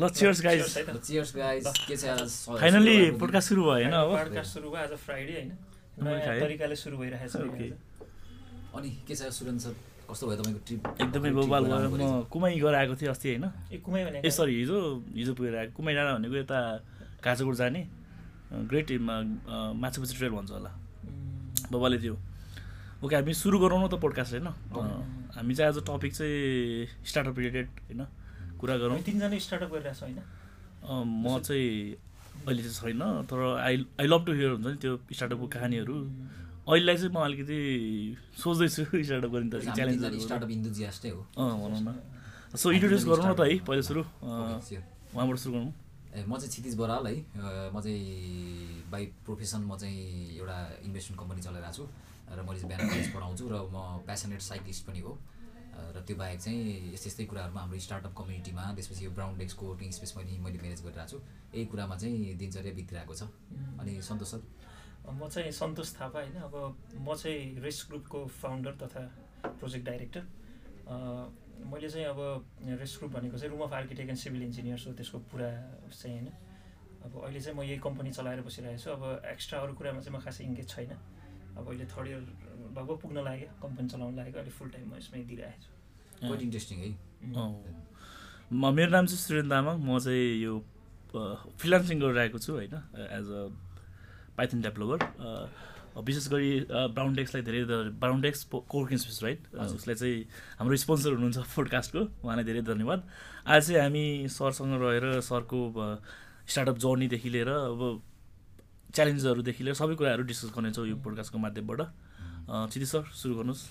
[0.00, 3.20] ल चियर्स त। Cheers guys के छ आज फाइनली?
[3.20, 5.40] पोडकास्ट सुरु भयो होइन अब। पडकास्ट सुरु भयो आज फ्राइडे
[6.00, 7.68] मैले नयाँ। तरिकाले सुरु भइरहेको छ ओके।
[8.72, 9.74] अनि के छ सुरन सर?
[10.08, 13.76] कस्तो भयो तपाईँको ट्रिप एकदमै बोबाल भयो। म कुमाई गएर आएको थिएँ अस्ति होइन। ए
[13.84, 14.24] कुमै भनेको?
[14.24, 14.78] ए सरी हिजो
[15.20, 16.58] हिजो पुगेर आएको। कुमाई डाँडा भनेको यता
[17.20, 17.80] काँचोकोट जाने।
[18.72, 20.70] ग्रेट माछापुछी ट्रेल भन्छ होला।
[21.68, 22.16] बाबाले थियो
[23.04, 24.48] ओके हामी सुरु गरौँ न त पोडकास्ट होइन।
[25.36, 28.02] हामी चाहिँ आज टपिक चाहिँ स्टार्टअप रिलेटेड होइन।
[28.60, 30.18] कुरा गरौँ। हामी तिनजना स्टार्टअप गरिरहेको छ होइन?
[30.84, 31.96] अँ, म चाहिँ
[32.46, 35.96] अहिले चाहिँ छैन तर I I love to hear हुन्छ नि त्यो स्टार्टअपको कहानीहरू।
[36.68, 37.58] अहिलेलाई चाहिँ म अलिकति
[38.40, 41.90] सोच्दैछु स्टार्टअप गर्ने त च्यालेन्जहरू स्टार्टअप इन्थुजियास्टै हो। अँ भनौँ न।
[42.56, 44.02] सो इन्ट्रोड्युस गरौँ न त है पहिला सुरु.
[44.24, 45.72] उहाँबाट सुरु गरौँ।
[46.10, 47.16] ए म चाहिँ क्षितिज बराल है।
[47.70, 51.84] म चाहिँ बाई प्रोफेसन म चाहिँ एउटा इन्भेस्टमेन्ट कम्पनी चलाइरहेको छु
[52.30, 55.12] र मैले चाहिँ बिहान कलेज पढाउँछु र म प्यासनेट साइक्लिस्ट पनि हो।
[55.94, 59.90] र त्यो बाहेक चाहिँ यस्तै यस्तै कुराहरूमा हाम्रो स्टार्टअप कम्युनिटीमा त्यसपछि यो ब्राउन डेस्कको वर्किङ
[59.98, 61.18] स्पेस पनि मैले म्यानेज गरिरहेको छु
[61.54, 63.22] यही कुरामा चाहिँ दिनचर्या बितिरहेको छ।
[63.80, 64.40] अनि सन्तोष सर?
[65.10, 66.54] म चाहिँ सन्तोष थापा होइन अब
[67.00, 69.02] म चाहिँ रेस ग्रुपको फाउन्डर तथा
[69.58, 70.22] प्रोजेक्ट डाइरेक्टर
[71.70, 72.20] मैले चाहिँ अब
[72.80, 75.48] रेस ग्रुप भनेको चाहिँ room of architect and civil engineers हो त्यसको पुरा
[75.90, 76.28] चाहिँ होइन।
[77.04, 79.02] अब अहिले चाहिँ म यही कम्पनी चलाएर बसिरहेको छु अब
[79.32, 80.92] एक्स्ट्रा अरू कुरामा चाहिँ म खासै इङ्गेज छैन।
[81.56, 82.22] अब अहिले थर्ड इयर
[82.76, 85.70] लगभग पुग्न लाग्यो। कम्पनी चलाउन लागेको अहिले फुल टाइम म यसमै दिइरहेको छु
[86.26, 86.90] क्वाइट इन्ट्रेस्टिङ है।
[88.52, 90.52] म मेरो नाम चाहिँ सुरेन तामाङ म चाहिँ यो
[91.58, 92.74] फ्रिलान्सिङ गरिरहेको छु होइन?
[93.18, 93.42] एज अ
[94.38, 94.98] पाइथन डेभलपर
[96.06, 96.50] विशेष गरी
[96.94, 97.62] ब्राउन डेक्सलाई धेरै
[98.02, 100.18] brown desks coworking space right उसलाई चाहिँ
[100.58, 103.00] हाम्रो स्पोन्सर हुनुहुन्छ पोडकास्टको उहाँलाई धेरै धन्यवाद।
[103.46, 105.58] आज चाहिँ हामी सरसँग रहेर सरको
[106.46, 107.80] स्टार्टअप जर्नीदेखि लिएर अब
[108.94, 111.80] च्यालेन्जेसहरूदेखि लिएर सबै कुराहरू डिस्कस गर्नेछौँ यो पोडकास्टको माध्यमबाट।
[112.48, 113.62] चिति सर सुरु गर्नुहोस्।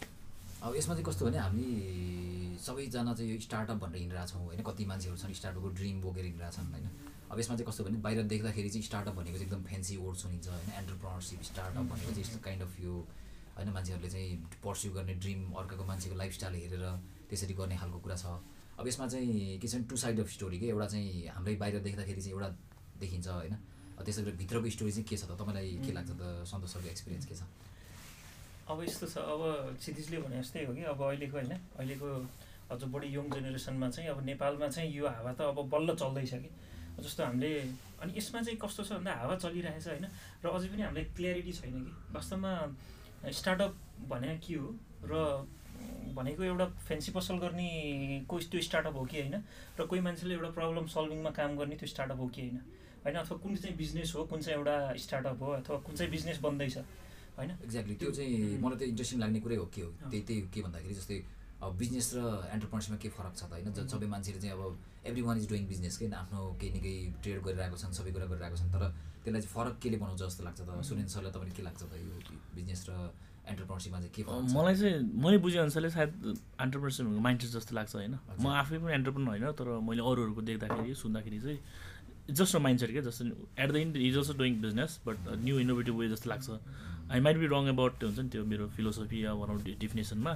[0.64, 4.62] अब यसमा चाहिँ कस्तो भने हामी सबैजना चाहिँ यो स्टार्टअप भनेर हिँडिरहेको छौँ होइन?
[4.64, 6.88] कति मान्छेहरू छन् स्टार्टअपको ड्रिम बोकेर हिँडिरहेको छन् होइन?
[7.32, 10.48] अब यसमा चाहिँ कस्तो भने बाहिर देख्दाखेरि चाहिँ स्टार्टअप भनेको चाहिँ एकदम फ्यान्सी वर्ड सुनिन्छ
[10.48, 10.70] होइन?
[10.80, 12.94] एन्टरप्रोनरसिप स्टार्टअप भनेको चाहिँ यस्तो काइन्ड अफ यो
[13.56, 13.70] होइन?
[13.70, 14.30] मान्छेहरूले चाहिँ
[14.64, 16.84] पर्स्यु गर्ने ड्रिम अर्काको मान्छेको लाइफस्टाइल हेरेर
[17.30, 18.26] त्यसरी गर्ने खालको कुरा छ।
[18.80, 20.68] अब यसमा चाहिँ के छ टु साइड अफ स्टोरी के?
[20.76, 22.50] एउटा चाहिँ हाम्रै बाहिर देख्दाखेरि चाहिँ एउटा
[23.00, 23.56] देखिन्छ होइन?
[24.04, 25.32] त्यसै गरी भित्रको स्टोरी चाहिँ के छ त?
[25.40, 26.24] तपाईँलाई के लाग्छ त?
[26.48, 27.44] सन्तोष सरको एक्सपिरियन्स के छ?
[28.70, 29.42] अब यस्तो छ अब
[29.80, 32.08] क्षितिजले भने जस्तै हो कि अब अहिलेको होइन अहिलेको
[32.70, 36.50] अझ बढी यङ जेनेरेसनमा चाहिँ अब नेपालमा चाहिँ यो हावा त अब बल्ल चल्दैछ कि।
[37.02, 37.50] जस्तो हामीले
[38.02, 40.06] अनि यसमा चाहिँ कस्तो छ भन्दा हावा चलिरहेछ होइन
[40.46, 42.54] र अझै पनि हामीलाई क्ल्यारिटी छैन कि। वास्तवमा
[43.32, 43.74] स्टार्टअप
[44.10, 44.68] भने के हो
[45.10, 45.14] र
[46.14, 47.70] भनेको एउटा फेन्सी पसल गर्ने
[48.30, 49.36] कोही त्यो स्टार्टअप हो कि होइन
[49.80, 52.58] र कोही मान्छेले एउटा प्रब्लम सल्भिङमा काम गर्ने त्यो स्टार्टअप हो कि होइन।
[53.06, 54.76] होइन अथवा कुन चाहिँ बिजनेस हो कुन चाहिँ एउटा
[55.06, 56.78] स्टार्टअप हो अथवा कुन चाहिँ बिजनेस बन्दैछ।
[57.40, 57.52] होइन?
[57.66, 59.90] एक्ज्याक्टली त्यो चाहिँ मलाई त इन्ट्रेस्टिङ लाग्ने कुरै हो के हो?
[60.12, 61.18] त्यही त्यही के भन्दाखेरि जस्तै
[61.60, 62.20] अब बिजनेस र
[62.56, 63.88] एन्टरप्रेनरसिपमा के फरक छ त होइन?
[63.96, 64.64] सबै मान्छेले चाहिँ अब
[65.10, 66.06] every one is doing business के?
[66.24, 68.84] आफ्नो केही न केही ट्रेड गरिरहेको छन् सबै कुरा गरिरहेको छन् तर
[69.24, 70.70] त्यसलाई चाहिँ फरक केले बनाउँछ जस्तो लाग्छ त?
[70.88, 72.16] सुरेन सरलाई तपाईँले के लाग्छ त यो
[72.56, 72.92] बिजनेस र
[73.50, 76.12] एन्टरप्रेनरसिपमा चाहिँ के फरक मलाई चाहिँ मैले बुझेअनुसारले सायद
[76.64, 78.14] एन्टरप्रेनरसिपहरूको माइन्डसेट जस्तो लाग्छ होइन?
[78.40, 81.60] म आफै पनि एन्टरप्रेनर होइन तर मैले अरूहरूको देख्दाखेरि सुन्दाखेरि चाहिँ
[82.40, 83.24] जस्ट अ माइन्डसेट क्या जस्तो
[83.58, 86.48] at the end is also doing business but new innovative way जस्तो लाग्छ।
[87.12, 90.34] I might be wrong about त्यो हुन्छ नि त्यो मेरो फिलोसफी या भनौँ डेफिनेसनमा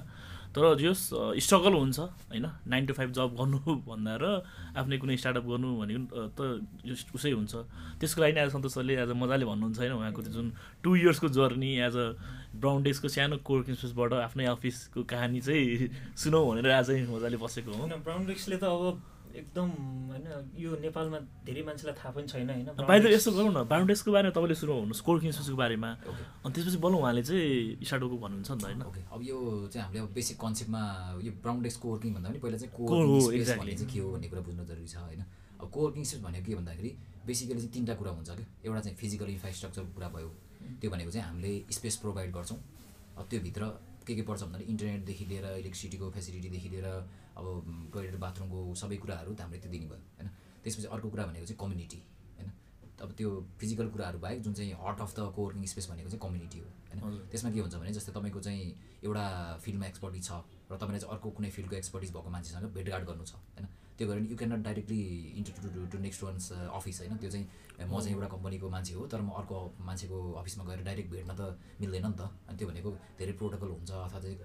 [0.54, 1.10] तर जस
[1.42, 2.46] स्ट्रगल हुन्छ होइन?
[2.70, 4.24] नाइन टु फाइभ जब गर्नु भन्दा र
[4.78, 6.40] आफ्नै कुनै स्टार्टअप गर्नु भनेको त
[7.14, 7.54] उसै हुन्छ।
[7.98, 9.92] त्यसको लागि नै आज सन्तोष सरले आज मजाले भन्नुहुन्छ होइन?
[9.98, 10.52] उहाँको त्यो जुन
[10.82, 12.06] टु इयर्सको जर्नी एज अ
[12.54, 15.90] ब्राउन डेस्कको सानो कोर्किङ स्पेसबाट आफ्नै अफिसको कहानी चाहिँ
[16.22, 19.02] सुनौ भनेर आज मजाले बसेको हो। ब्राउन रिक्सले त अब
[19.34, 19.68] एकदम
[20.10, 24.10] होइन यो नेपालमा धेरै मान्छेलाई थाहा पनि छैन होइन। बाहिर यस्तो गरौँ न ब्राउन डेस्कको
[24.14, 25.90] बारेमा तपाईँले सुरु हुनुहोस् कोर्किङ स्पेसको बारेमा।
[26.44, 29.36] अनि त्यसपछि बल्ल उहाँले चाहिँ स्टार्टअपको भन्नुहुन्छ नि त होइन। ओके अब यो
[29.72, 30.82] चाहिँ हामीले अब बेसिक कन्सेप्टमा
[31.26, 33.58] यो ब्राउन डेस्क कोवर्किङ भन्दा पनि पहिला चाहिँ को हो, कोवर्किङ स्पेस.
[33.58, 35.22] भन्ने चाहिँ के हो भन्ने कुरा बुझ्नु जरुरी छ होइन।
[35.60, 36.90] अब कोवर्किङ स्पेस भनेको के भन्दाखेरि
[37.26, 40.30] बेसिकली चाहिँ तिनवटा कुरा हुन्छ क्या। एउटा चाहिँ फिजिकल इन्फ्रास्ट्रक्चरको कुरा भयो
[40.80, 42.58] त्यो भनेको चाहिँ हामीले स्पेस प्रोभाइड गर्छौँ।
[43.18, 43.62] अब त्योभित्र
[44.06, 46.86] के के पर्छ भन्दाखेरि इन्टरनेटदेखि लिएर इलेक्ट्रिसिटीको फेसिलिटीदेखि लिएर
[47.36, 47.46] अब
[47.92, 50.28] टोइलेट बाथरुमको सबै कुराहरू त हामीले त्यो दिने भयो होइन?
[50.64, 52.00] त्यसपछि अर्को कुरा भनेको चाहिँ कम्युनिटी
[52.38, 52.48] होइन?
[53.02, 53.28] अब त्यो
[53.60, 57.28] फिजिकल कुराहरू बाहेक जुन चाहिँ heart of the coworking space भनेको चाहिँ कम्युनिटी हो होइन।
[57.30, 58.62] त्यसमा के हुन्छ भने जस्तै तपाईँको चाहिँ
[59.04, 59.24] एउटा
[59.64, 60.32] फिल्डमा एक्सपर्टिज छ
[60.70, 63.66] र तपाईँलाई चाहिँ अर्को कुनै फिल्डको एक्सपर्टिज भएको मान्छेसँग भेटघाट गर्नु छ होइन?
[63.98, 65.02] त्यो गरेर you can not directly
[65.38, 67.16] enter to to next one's office होइन?
[67.18, 67.46] त्यो चाहिँ
[67.90, 71.42] म चाहिँ एउटा कम्पनीको मान्छे हो तर म अर्को मान्छेको अफिसमा गएर डाइरेक्ट भेट्न त
[71.80, 74.36] मिल्दैन नि त अनि त्यो भनेको धेरै प्रोटोकल हुन्छ अथवा चाहिँ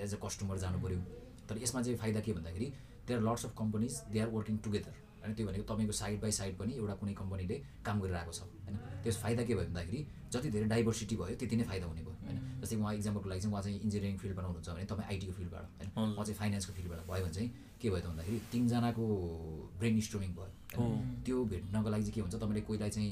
[0.00, 1.00] एज अ कस्टमर जानु पऱ्यो
[1.48, 2.68] तर यसमा चाहिँ फाइदा के भन्दाखेरि
[3.06, 6.32] they are lots of companies they are working together होइन त्यो भनेको तपाईँको साइड बाई
[6.38, 7.56] साइड पनि एउटा कुनै कम्पनीले
[7.86, 8.76] काम गरिरहेको छ होइन?
[9.02, 10.00] त्यस फाइदा के भयो भन्दाखेरि
[10.32, 12.38] जति धेरै डाइभर्सिटी भयो त्यति नै फाइदा हुने भयो होइन?
[12.62, 15.88] जस्तै उहाँ इक्जाम्पलको लागि चाहिँ उहाँ चाहिँ इन्जिनियरिङ फिल्डबाट हुनुहुन्छ भने तपाईँ आइटीको फिल्डबाट होइन।
[16.14, 17.50] उहाँ चाहिँ फाइनेन्सको फिल्डबाट भयो भने चाहिँ
[17.80, 19.04] के भयो त भन्दाखेरि तिनजनाको
[19.78, 20.50] ब्रेन स्ट्रोमिङ भयो?
[21.24, 23.10] त्यो भेट्नको लागि चाहिँ के हुन्छ तपाईँले कोहीलाई चाहिँ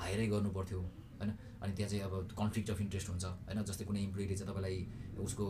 [0.00, 0.80] हायरै गर्नु पर्थ्यो
[1.20, 1.30] होइन?
[1.62, 3.62] अनि त्यहाँ चाहिँ अब कन्फ्लिक्ट अफ इन्ट्रेस्ट हुन्छ होइन?
[3.68, 4.76] जस्तै कुनै इम्प्लोइले चाहिँ तपाईँलाई
[5.18, 5.44] उसको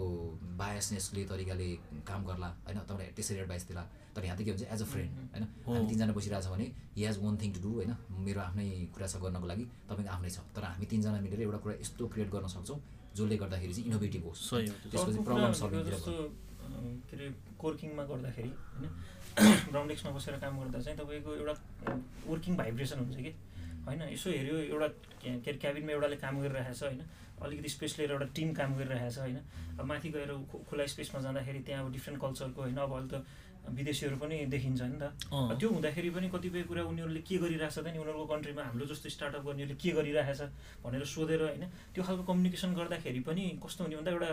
[0.60, 1.68] बायसनेसले तरिकाले
[2.08, 2.78] काम गर्ला होइन?
[2.88, 3.82] तपाईँलाई त्यसरी एडभाइस दिला।
[4.16, 5.44] तर यहाँ त के हुन्छ एज अ फ्रेन्ड होइन?
[5.68, 6.66] हामी तिनजना बसिरहेको छ भने
[6.96, 7.92] he has one thing to do होइन?
[8.26, 11.74] मेरो आफ्नै कुरा छ गर्नको लागि तपाईँको आफ्नै छ। तर हामी तिनजना मिलेर एउटा कुरा
[11.84, 12.78] यस्तो क्रिएट गर्न सक्छौँ
[13.16, 16.16] जसले गर्दाखेरि चाहिँ इनोभेटिभ होस्। त्यसको चाहिँ कुरा प्रब्लम सल्भिङतिर के
[17.12, 17.26] अरे
[17.58, 18.90] कोर्किङमा गर्दाखेरि होइन?
[19.72, 21.54] ब्राउन्डेक्समा बसेर काम गर्दा चाहिँ तपाईँको एउटा
[22.26, 23.32] वर्किङ भाइब्रेसन हुन्छ कि?
[23.88, 24.88] होइन यसो हेऱ्यो एउटा
[25.24, 27.02] के अरे क्याबिनमा एउटाले काम गरिरहेछ होइन।
[27.40, 29.38] अलिकति स्पेस लिएर एउटा टिम काम गरिरहेछ होइन।
[29.80, 30.30] अब माथि गएर
[30.68, 33.24] खुला स्पेसमा जाँदाखेरि त्यहाँ अब डिफ्रेन्ट कल्चरको होइन। अब अहिले त
[33.68, 35.12] विदेशीहरू पनि देखिन्छ नि त।
[35.60, 37.98] त्यो हुँदाखेरि पनि कतिपय कुरा उनीहरूले के गरिरहेछ त नि?
[38.00, 40.40] उनीहरूको कन्ट्रीमा हाम्रो जस्तो स्टार्टअप गर्नेहरूले के गरिरहेछ
[40.84, 41.64] भनेर सोधेर होइन।
[41.94, 44.30] त्यो खालको कम्युनिकेसन गर्दाखेरि पनि कस्तो हुने भन्दा एउटा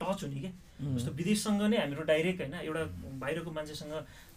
[0.00, 0.52] टच हुने क्या
[0.96, 2.82] जस्तो विदेशसँग नै हामीहरू डाइरेक्ट होइन। एउटा
[3.22, 3.92] बाहिरको मान्छेसँग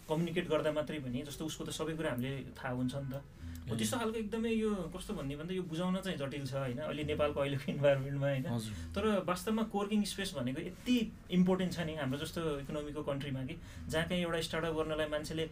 [0.08, 3.16] कम्युनिकेट गर्दा मात्रै पनि जस्तो उसको त सबै कुरा हामीले थाहा हुन्छ नि त।
[3.62, 6.78] हो त्यस्तो खालको एकदमै यो कस्तो भन्ने भन्दा यो बुझाउन चाहिँ जटिल छ होइन?
[6.82, 8.46] अहिले नेपालको अहिलेको इन्भाइरोमेन्टमा होइन?
[8.94, 10.96] तर वास्तवमा कोर्किङ स्पेस भनेको यति
[11.38, 13.56] इम्पोर्टेन्ट छ नि हाम्रो जस्तो इकोनोमीको कन्ट्रीमा कि
[13.88, 15.46] जहाँ कहीँ एउटा स्टार्टअप गर्नलाई मान्छेले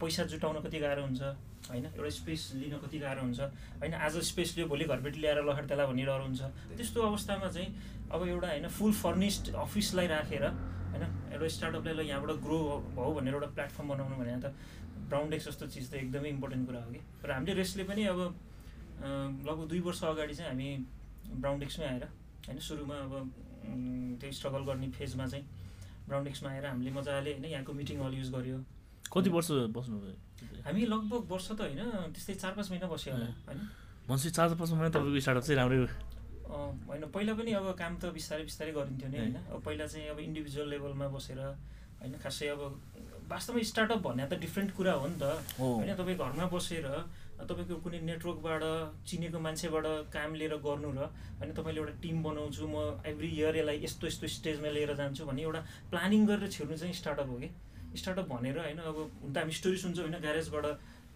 [0.00, 1.22] पैसा जुटाउन कति गाह्रो हुन्छ
[1.68, 1.84] होइन?
[1.92, 3.40] एउटा स्पेस लिन कति गाह्रो हुन्छ
[3.84, 3.94] होइन?
[3.94, 6.42] आज स्पेस लियो भोलि घरबेटी ल्याएर त्यसलाई भन्ने डर हुन्छ।
[6.76, 7.68] त्यस्तो अवस्थामा चाहिँ
[8.12, 11.04] अब एउटा होइन फुल फर्निस्ड अफिसलाई राखेर होइन?
[11.32, 12.58] एउटा स्टार्टअपलाई ल यहाँबाट ग्रो
[12.96, 14.54] भयो भनेर एउटा प्लेटफर्म बनाउनु भने त
[15.12, 18.20] ब्राउन्डेक्स जस्तो चिज त एकदमै इम्पोर्टेन्ट कुरा हो कि। र हामीले रेसले पनि अब
[19.44, 20.68] लगभग दुई वर्ष अगाडि चाहिँ हामी
[21.42, 22.04] ब्राउन्डेक्समै आएर
[22.48, 23.12] होइन सुरुमा अब
[24.20, 25.44] त्यो स्ट्रगल गर्ने फेजमा चाहिँ
[26.08, 28.58] ब्राउन्डेक्समा आएर हामीले मजाले होइन यहाँको मिटिङ हल युज गर्यो।
[29.12, 30.14] कति वर्ष बस्नुभयो?
[30.66, 31.82] हामी लगभग वर्ष त होइन
[32.14, 33.58] त्यस्तै चार पाँच महिना बस्यो होला होइन।
[34.08, 35.78] भनेपछि चार पाँच महिना तपाईँको स्टार्टअप चाहिँ राम्रै
[36.88, 40.18] होइन पहिला पनि अब काम त बिस्तारै बिस्तारै गरिन्थ्यो नि होइन। अब पहिला चाहिँ अब
[40.26, 41.40] इन्डिभिजुअल लेभलमा बसेर
[42.00, 42.60] होइन खासै अब
[43.32, 45.24] वास्तवमा स्टार्टअप भन्ने त डिफ्रेन्ट कुरा हो नि त।
[45.56, 46.86] होइन तपाईँ घरमा बसेर
[47.42, 48.62] तपाईँको कुनै नेटवर्कबाट
[49.08, 53.78] चिनेको मान्छेबाट काम लिएर गर्नु र होइन तपाईँले एउटा टिम बनाउँछु म एभ्री इयर यसलाई
[53.82, 57.48] यस्तो यस्तो स्टेजमा लिएर जान्छु भन्ने एउटा प्लानिङ गरेर छिर्नु चाहिँ स्टार्टअप हो कि।
[57.98, 60.66] स्टार्टअप भनेर होइन अब हुन त हामी स्टोरी सुन्छौँ होइन ग्यारेजबाट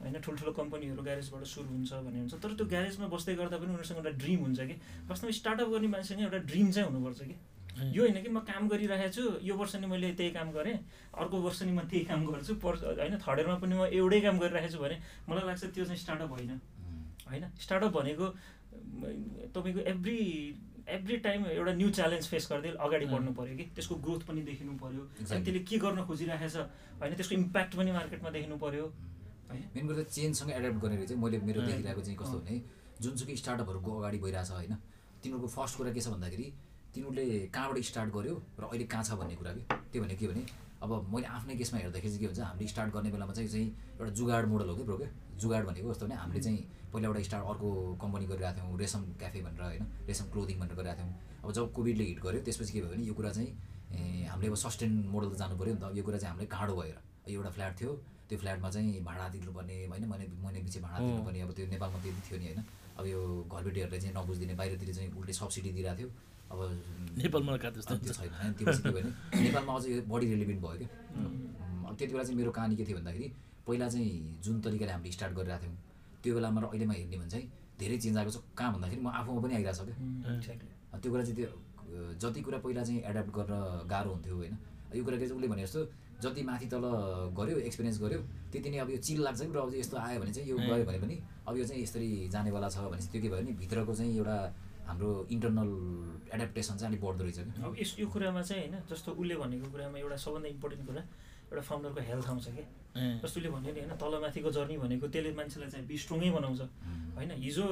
[0.00, 3.98] होइन ठुल्ठुलो कम्पनीहरू ग्यारेजबाट सुरु हुन्छ भन्ने हुन्छ। तर त्यो ग्यारेजमा बस्दै गर्दा पनि उनीहरूसँग
[4.02, 4.74] एउटा ड्रिम हुन्छ कि।
[5.08, 7.36] वास्तवमा स्टार्टअप गर्ने मान्छेसँग एउटा ड्रिम चाहिँ हुनुपर्छ कि।
[7.76, 10.76] यो होइन कि म काम गरिरहेको छु यो वर्ष नि मैले त्यही काम गरेँ
[11.14, 14.36] अर्को वर्ष नि म त्यही काम गर्छु पर होइन थर्ड इयरमा पनि म एउटै काम
[14.38, 14.96] गरिरहेको छु भने
[15.28, 16.60] मलाई लाग्छ त्यो चाहिँ स्टार्टअप होइन।
[17.28, 18.26] होइन स्टार्टअप भनेको
[19.52, 20.18] तपाईँको एभ्री
[20.88, 24.72] एभ्री टाइम एउटा न्यू च्यालेन्ज फेस गर्दै अगाडि बढ्नु पऱ्यो कि त्यसको ग्रोथ पनि देखिनु
[24.78, 25.44] पऱ्यो अनि.
[25.44, 26.56] त्यसले के गर्न खोजिरहेको छ
[27.02, 28.84] होइन त्यसको इम्प्याक्ट पनि मार्केटमा देखिनु पऱ्यो
[29.50, 32.56] होइन। मेन कुरा चाहिँ चेन्जसँग एड्याप्ट गरेर चाहिँ मैले मेरो। देखिरहेको चाहिँ कस्तो भने
[33.02, 34.74] जुनसुकै स्टार्टअपहरूको अगाडि भइरहेछ होइन
[35.22, 36.46] तिनीहरूको फर्स्ट कुरा के छ भन्दाखेरि
[36.96, 39.62] तिनीहरूले कहाँबाट स्टार्ट गर्यो र अहिले कहाँ छ भन्ने कुरा कि?
[39.92, 40.42] त्यो भनेको के भने
[40.80, 43.68] अब मैले आफ्नै केसमा हेर्दाखेरि चाहिँ के हुन्छ हामीले स्टार्ट गर्ने बेलामा चाहिँ चाहिँ
[44.00, 46.60] एउटा जुगाड मोडल हो कि ब्रो क्या जुगाड भनेको कस्तो भने हामीले चाहिँ
[46.92, 47.68] पहिला एउटा स्टार्ट अर्को
[48.00, 52.04] कम्पनी गरिरहेको थियौँ रेसम क्याफे भनेर होइन रेसम क्लोदिङ भनेर गरिरहेको थियौँ। अब जब कोभिडले
[52.10, 53.50] हिट गर्यो त्यसपछि के भयो भने यो कुरा चाहिँ
[54.32, 56.74] हामीले अब सस्टेन मोडल त जानु पऱ्यो नि त अब यो कुरा चाहिँ हामीले काँडो
[56.80, 56.96] भएर।
[57.28, 57.92] एउटा फ्ल्याट थियो
[58.28, 61.98] त्यो फ्ल्याटमा चाहिँ भाडा तिर्नुपर्ने होइन महिने महिने पछि भाडा अँ। तिर्नुपर्ने अब त्यो नेपालमा
[62.04, 62.60] त्यति थियो नि होइन।
[62.96, 63.20] अब यो
[63.52, 66.08] घरबेटीहरूले चाहिँ नबुझिदिने बाहिरतिर चाहिँ उल्टे सब्सिडी दिइरहेको थियो।
[66.52, 66.58] अब
[67.18, 69.10] नेपालमा कहाँ त्यस्तो छैन। होइन के भयो भने
[69.42, 70.88] नेपालमा अझै यो बढी रेलिभेन्ट भयो क्या।
[71.88, 73.28] अब त्यति बेला चाहिँ मेरो कहानी के थियो भन्दाखेरि
[73.66, 75.76] पहिला चाहिँ जुन तरिकाले हामीले स्टार्ट गरिरहेको थियौँ
[76.22, 77.46] त्यो बेलामा र अहिलेमा हेर्ने भने चाहिँ
[77.80, 81.36] धेरै चेन्ज आएको छ। कहाँ भन्दाखेरि म आफूमा पनि आइरहेको छ क्या। त्यो कुरा चाहिँ
[81.36, 81.50] त्यो
[82.22, 83.54] जति कुरा पहिला चाहिँ एड्याप्ट गर्न
[83.90, 84.54] गाह्रो हुन्थ्यो होइन
[84.96, 85.80] यो कुरा चाहिँ उसले भने जस्तो
[86.22, 86.84] जति माथि तल
[87.36, 88.20] गऱ्यो एक्सपिरियन्स गऱ्यो
[88.52, 90.56] त्यति नै अब यो चिल लाग्छ कि ब्रो अब चाहिँ यस्तो आयो भने चाहिँ यो
[90.56, 91.16] गयो भने पनि
[91.46, 94.36] अब यो चाहिँ यसरी जानेवाला छ भने चाहिँ त्यो के भयो भने भित्रको चाहिँ एउटा
[94.86, 95.70] हाम्रो इन्टरनल
[96.34, 99.70] एड्याप्टेसन चाहिँ अलिक बढ्दो रहेछ क्या। अब यस यो कुरामा चाहिँ होइन जस्तो उसले भनेको
[99.74, 101.02] कुरामा एउटा सबभन्दा इम्पोर्टेन्ट कुरा
[101.50, 102.62] एउटा फाउन्डरको हेल्थ आउँछ कि
[102.96, 106.60] ए, जस्तो उसले भन्यो नि होइन तलमाथिको जर्नी भनेको त्यसले मान्छेलाई चाहिँ बी स्ट्रङै बनाउँछ।
[107.16, 107.66] होइन हिजो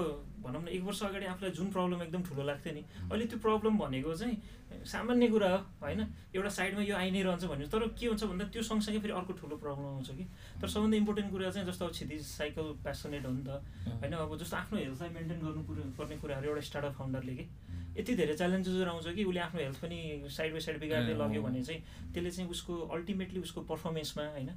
[0.45, 3.79] भनौँ न एक वर्ष अगाडि आफूलाई जुन प्रब्लम एकदम ठुलो लाग्थ्यो नि अहिले त्यो प्रब्लम
[3.79, 4.37] भनेको चाहिँ
[4.85, 6.01] सामान्य कुरा हो होइन?
[6.35, 9.33] एउटा साइडमा यो आइ नै रहन्छ भन्यो तर के हुन्छ भन्दा त्यो सँगसँगै फेरि अर्को
[9.41, 10.25] ठुलो प्रब्लम आउँछ कि?
[10.61, 13.61] तर सबभन्दा इम्पोर्टेन्ट कुरा चाहिँ जस्तो अब क्षितिज साइकल प्यासनेट हो नि त
[14.01, 14.13] होइन?
[14.13, 15.63] अब जस्तो आफ्नो हेल्थलाई मेन्टेन गर्नु
[15.97, 17.47] पर्ने कुराहरू एउटा स्टार्टअप फाउन्डरले कि?
[17.95, 21.63] यति धेरै च्यालेन्जेसहरू आउँछ कि उसले आफ्नो हेल्थ पनि साइड बाई साइड बिगार्दै लग्यो। भने
[21.63, 21.81] चाहिँ
[22.13, 24.51] त्यसले चाहिँ उसको अल्टिमेटली उसको पर्फर्मेन्समा होइन?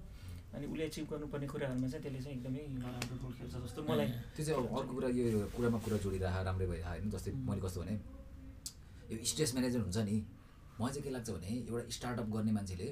[0.56, 4.44] अनि उसले एचिभ गर्नुपर्ने कुराहरूमा चाहिँ त्यसले चाहिँ एकदमै नराम्रो रोल खेल्छ जस्तो मलाई। त्यो
[4.46, 5.24] चाहिँ अब अर्को कुरा यो
[5.56, 7.96] कुरामा कुरा जोडिरह राम्रै भइरह होइन जस्तै मैले कस्तो भने
[9.12, 10.16] यो स्ट्रेस म्यानेजर हुन्छ नि
[10.80, 12.88] मलाई चाहिँ के लाग्छ भने एउटा स्टार्टअप गर्ने मान्छेले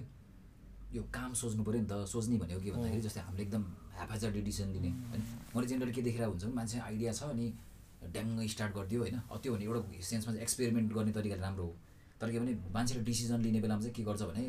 [0.96, 3.64] यो काम सोच्नु पऱ्यो नि त सोच्ने भनेको के भन्दाखेरि जस्तै हामीले एकदम
[3.96, 5.22] ह्याफाजर डिसिसन लिने। होइन
[5.56, 7.46] मैले जेनरली के देखेर हुन्छ भने मान्छे आइडिया छ अनि
[8.14, 9.80] ड्याङ्ग स्टार्ट गरिदियो होइन त्यो भने एउटा
[10.12, 11.74] सेन्समा चाहिँ एक्सपेरिमेन्ट गर्ने तरिका राम्रो हो।
[12.22, 14.44] तर के भने मान्छेले डिसिजन लिने बेलामा चाहिँ के गर्छ भने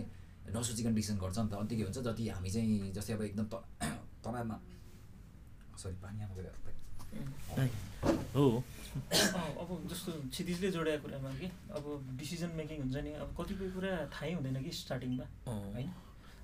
[0.54, 3.54] नसोचिकन डिसिसन गर्छ नि त। अन्त के हुन्छ जति हामी चाहिँ जस्तै अब एकदम त
[4.24, 4.56] तनावमा
[5.76, 6.54] सरी पानी आमा गएर
[8.34, 8.62] हो।
[9.60, 11.84] अब जस्तो क्षितिजले जोडेको कुरामा कि अब
[12.16, 15.88] डिसिजन मेकिङ हुन्छ नि अब कतिपय कुरा थाहै हुँदैन कि स्टार्टिङमा। होइन?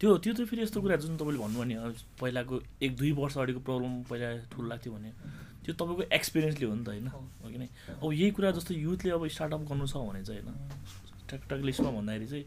[0.01, 3.35] त्यो त्यो त फेरि यस्तो कुरा जुन तपाईँले भन्नुभयो नि अब पहिलाको एक दुई वर्ष
[3.37, 5.11] अगाडिको प्रब्लम पहिला ठुलो लाग्थ्यो भने
[5.65, 7.07] त्यो तपाईँको एक्सपिरियन्सले हो नि त होइन?
[7.09, 7.69] हो। हो कि नै?
[8.03, 10.59] अब यही कुरा जस्तो युथले अब स्टार्टअप गर्नु छ भने चाहिँ होइन?
[11.29, 12.45] ट्याकटक लिस्टमा भन्दाखेरि चाहिँ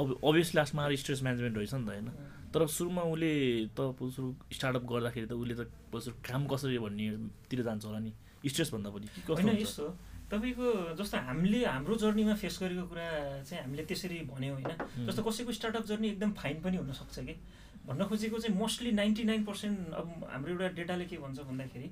[0.00, 2.08] अब अभियसली लास्टमा आएर स्ट्रेस म्यानेजमेन्ट रहेछ नि त होइन।
[2.52, 3.32] तर सुरुमा उसले
[3.76, 3.78] त
[4.16, 8.12] सुरु स्टार्टअप गर्दाखेरि त उसले त बरु काम कसरी भन्नेतिर जान्छ होला नि
[8.48, 9.48] स्ट्रेसभन्दा पनि। होइन?
[9.60, 9.86] यस्तो
[10.30, 10.66] तपाईँको
[10.98, 13.06] जस्तो हामीले हाम्रो जर्नीमा फेस गरेको कुरा
[13.44, 17.34] चाहिँ हामीले त्यसरी भन्यौँ होइन। जस्तो कसैको स्टार्टअप जर्नी एकदम फाइन पनि हुनसक्छ कि।
[17.80, 21.88] भन्न खोजेको चाहिँ मोस्टली नाइन्टी नाइन पर्सेन्ट अब हाम्रो एउटा डेटाले के भन्छ भन्दाखेरि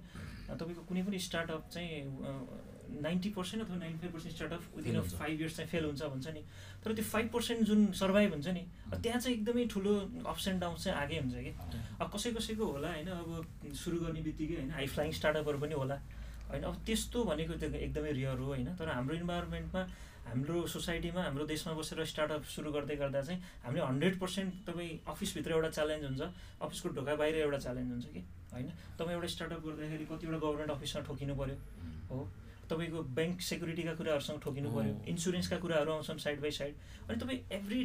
[0.52, 1.92] तपाईँको कुनै पनि स्टार्टअप चाहिँ
[2.88, 6.28] नाइन्टी पर्सेन्ट अथवा ninety five percent startup within हुन्छ। फाइभ इयर्स चाहिँ फेल हुन्छ भन्छ
[6.28, 6.42] नि।
[6.84, 9.92] तर त्यो फाइभ पर्सेन्ट जुन सर्भाइभ हुन्छ नि त्यहाँ चाहिँ एकदमै ठुलो
[10.26, 11.52] अप्स एन्ड डाउन्स चाहिँ आगै हुन्छ कि।
[12.00, 15.96] अब कसै कसैको होला होइन अब सुरु गर्ने बित्तिकै होइन हाई फ्लाइङ स्टार्टअपहरू पनि होला।
[16.50, 19.82] होइन अब त्यस्तो भनेको त्यो एकदमै रियर हो होइन। तर हाम्रो इन्भाइरोमेन्टमा
[20.28, 25.50] हाम्रो सोसाइटीमा हाम्रो देशमा बसेर स्टार्टअप सुरु गर्दै गर्दा चाहिँ हामीले हन्ड्रेड पर्सेन्ट तपाईँ अफिसभित्र
[25.52, 26.22] एउटा च्यालेन्ज हुन्छ
[26.60, 28.20] अफिसको ढोका बाहिर एउटा च्यालेन्ज हुन्छ कि।
[28.52, 28.68] होइन
[28.98, 31.56] तपाईँ एउटा स्टार्टअप गर्दाखेरि कतिवटा गभर्मेन्ट अफिसमा ठोकिनु पऱ्यो
[32.10, 32.18] हो।
[32.70, 36.74] तपाईँको ब्याङ्क सेक्युरिटीका कुराहरूसँग ठोकिनु पऱ्यो। इन्सुरेन्सका कुराहरू आउँछन् साइड बाई साइड।
[37.08, 37.80] अनि तपाईँ एभ्री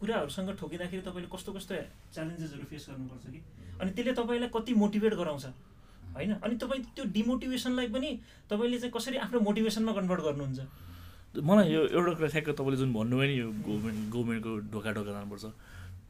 [0.00, 1.74] कुराहरूसँग ठोकिँदाखेरि तपाईँले कस्तो कस्तो
[2.14, 3.40] च्यालेन्जेसहरू फेस गर्नुपर्छ कि?
[3.80, 5.44] अनि त्यसले तपाईँलाई कति मोटिभेट गराउँछ?
[6.16, 6.32] होइन?
[6.42, 8.10] अनि तपाईँ त्यो डिमोटिभेसनलाई पनि
[8.50, 10.60] तपाईँले चाहिँ कसरी आफ्नो मोटिभेसनमा कन्भर्ट गर्नुहुन्छ?
[11.44, 15.44] मलाई यो एउटा कुरा ठ्याक्क तपाईँले जुन भन्नुभयो नि यो गभर्मेन्ट गभर्मेन्टको ढोका ढोका जानुपर्छ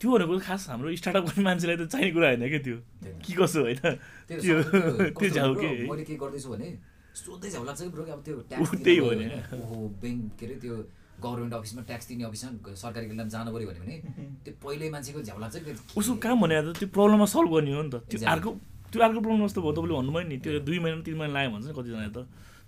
[0.01, 2.77] त्यो भनेको खास हाम्रो स्टार्टअप गर्ने मान्छेलाई त चाहिने कुरा होइन क्या त्यो?
[3.21, 3.81] के कसो होइन?
[4.31, 5.35] त्यो त्यो
[6.09, 6.69] के गर्दैछु भने
[7.15, 9.27] सोध्दै झ्याउ लाग्छ कि ब्रो अब त्यो ट्याक्स त्यही दिनु हो नि।
[9.61, 10.75] ओहो ब्याङ्क के अरे त्यो
[11.21, 13.97] गभर्मेन्ट अफिसमा ट्याक्स दिने अफिसमा सरकारी केन्द्रमा जानु पऱ्यो भने
[14.45, 15.73] त्यो पहिल्यै मान्छेको झ्याउ लाग्छ कि?
[15.99, 18.19] उसको काम भने त त्यो प्रब्लममा सल्भ गर्ने हो नि त। त्यो.
[18.33, 18.51] अर्को
[18.93, 21.67] त्यो अर्को प्रब्लम जस्तो भयो तपाईँले भन्नुभयो नि त्यो दुई महिना तिन महिना लाग्यो भन्छ
[21.67, 22.19] नि कतिजना त।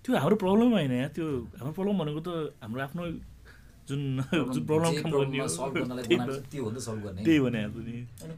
[0.03, 1.25] त्यो हाम्रो प्रब्लम होइन यहाँ त्यो
[1.59, 2.29] हाम्रो प्रब्लम भनेको त
[2.63, 3.03] हाम्रो आफ्नो
[3.83, 4.01] जुन
[4.53, 4.91] जुन प्रब्लम
[7.23, 7.61] त्यही भने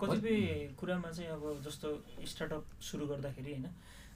[0.01, 0.37] कतिपय
[0.79, 1.87] कुरामा चाहिँ अब जस्तो
[2.31, 3.65] स्टार्टअप सुरु गर्दाखेरि होइन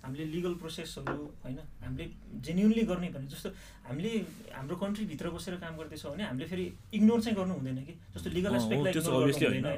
[0.04, 2.06] हामीले लिगल प्रोसेसहरू होइन हामीले
[2.46, 3.50] जेन्युनली गर्ने भने जस्तो
[3.88, 4.12] हामीले
[4.56, 6.66] हाम्रो कन्ट्रीभित्र बसेर काम गर्दैछौँ भने हामीले फेरि
[6.98, 9.78] इग्नोर चाहिँ गर्नु हुँदैन कि जस्तो लिगल एस्पेक्टलाई।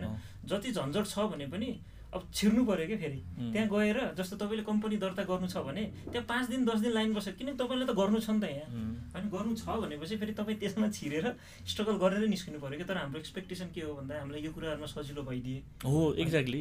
[0.49, 1.69] जति झन्झट छ भने पनि
[2.11, 3.19] अब छिर्नु पऱ्यो क्या फेरि.
[3.51, 7.13] त्यहाँ गएर जस्तो तपाईँले कम्पनी दर्ता गर्नु छ भने त्यहाँ पाँच दिन दस दिन लाइन
[7.15, 8.67] बस्यो। किनकि तपाईँले त गर्नु छ नि त यहाँ.
[9.11, 11.25] होइन गर्नु छ भनेपछि फेरि तपाईँ त्यसमा छिरेर
[11.67, 15.23] स्ट्रगल गरेरै निस्किनु पऱ्यो कि तर हाम्रो एक्सपेक्टेसन के हो भन्दा हामीलाई यो कुराहरूमा सजिलो
[15.23, 16.59] भइदिए। हो एक्ज्याक्टली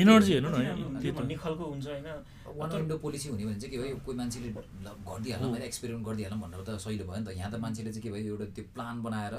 [0.00, 2.08] एनर्जी हेर्नु न कति राम्रो है, हुन्थ्यो त्यही त। भन्ने खालको हुन्छ होइन।
[2.56, 6.60] वान विन्डो पोलिसी हुने भने चाहिँ के भयो कोही मान्छेले गरिदिइहालौँ होइन एक्सपेरिमेन्ट गरिदिइहालौँ भनेर
[6.64, 9.34] त सहिलो भयो नि त। यहाँ त मान्छेले चाहिँ के भयो एउटा त्यो प्लान बनाएर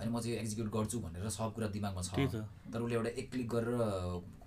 [0.00, 2.08] होइन म चाहिँ एक्जिक्युट गर्छु भनेर सब कुरा दिमागमा छ।
[2.72, 3.76] तर उसले एउटा एक क्लिक गरेर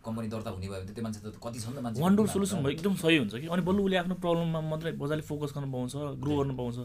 [0.03, 2.13] कम्पनी दर्ता हुने भयो भने त त्यो मान्छे त कति छ नि त मान्छे वान
[2.15, 3.48] डोर सोल्युसन भयो एकदम सही हुन्छ कि?
[3.48, 6.77] अनि बल्ल उसले आफ्नो प्रब्लममा मात्रै मजाले फोकस गर्न पाउँछ ग्रो गर्न पाउँछ।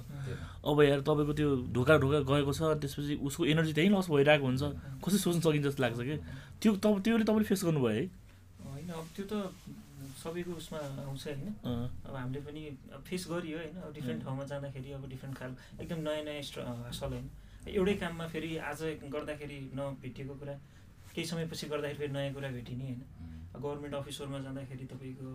[0.63, 4.63] अब यार तपाईँको त्यो ढोका ढोका गएको छ त्यसपछि उसको एनर्जी त्यहीँ लस भइरहेको हुन्छ।
[5.03, 6.17] कसरी सोच्न सकिन्छ जस्तो लाग्छ कि?
[6.63, 8.07] त्यो तब त्योले तपाईँले फेस गर्नुभयो है?
[8.63, 9.35] होइन अब त्यो त
[10.23, 11.43] सबैको उसमा आउँछ होइन।
[12.07, 12.63] अब हामीले पनि
[13.07, 15.51] फेस गरियो होइन अब डिफ्रेन्ट ठाउँमा जाँदाखेरि अब डिफ्रेन्ट खाल
[15.83, 17.27] एकदम नयाँ नयाँ स्ट्र हासल होइन।
[17.69, 20.55] एउटै काममा फेरि आज गर्दाखेरि नभेटिएको कुरा।
[21.15, 23.03] केही समयपछि गर्दाखेरि फेरि नयाँ कुरा भेटिने होइन।
[23.57, 25.27] गभर्मेन्ट अफिसहरूमा जाँदाखेरि तपाईँको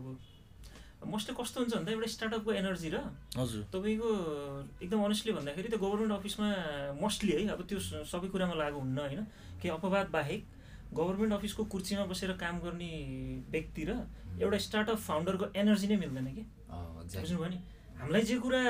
[1.04, 2.98] अब मोस्टली कस्तो हुन्छ भन्दा एउटा स्टार्टअपको एनर्जी र
[3.36, 4.10] हजुर। तपाईँको
[4.80, 6.48] एकदम अनेस्टली भन्दाखेरि त्यो गभर्मेन्ट अफिसमा
[7.02, 9.22] मोस्टली है अब त्यो सबै कुरामा लागु हुन्न होइन।
[9.60, 10.42] केही अपवाद बाहेक
[10.96, 12.92] गभर्मेन्ट अफिसको कुर्सीमा बसेर काम गर्ने
[13.52, 13.92] व्यक्ति र
[14.40, 17.60] एउटा स्टार्टअप फाउन्डरको एनर्जी नै मिल्दैन कि। बुझ्नुभयो नि?
[18.00, 18.62] हामीलाई जे कुरा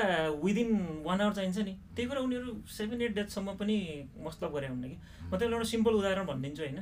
[0.44, 0.70] विदिन
[1.04, 3.76] वान आवर चाहिन्छ नि त्यही कुरा उनीहरू सेभेन एट डेजसम्म पनि
[4.26, 6.80] मतलब गरे हुन्न कि। म तपाईँलाई एउटा सिम्पल उदाहरण भनिदिन्छु होइन।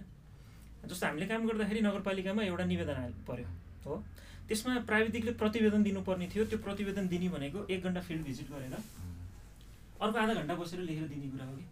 [0.83, 3.49] जस्तो हामीले काम गर्दाखेरि नगरपालिकामा एउटा निवेदन पऱ्यो
[3.85, 4.03] हो।
[4.49, 10.19] त्यसमा प्राविधिकले प्रतिवेदन दिनुपर्ने थियो त्यो प्रतिवेदन दिने भनेको एक घन्टा फिल्ड भिजिट गरेर अर्को
[10.19, 11.65] आधा घन्टा बसेर लेखेर दिने कुरा हो कि।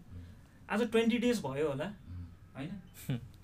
[0.71, 1.87] आज ट्वेन्टी डेज भयो होला
[2.55, 2.71] होइन?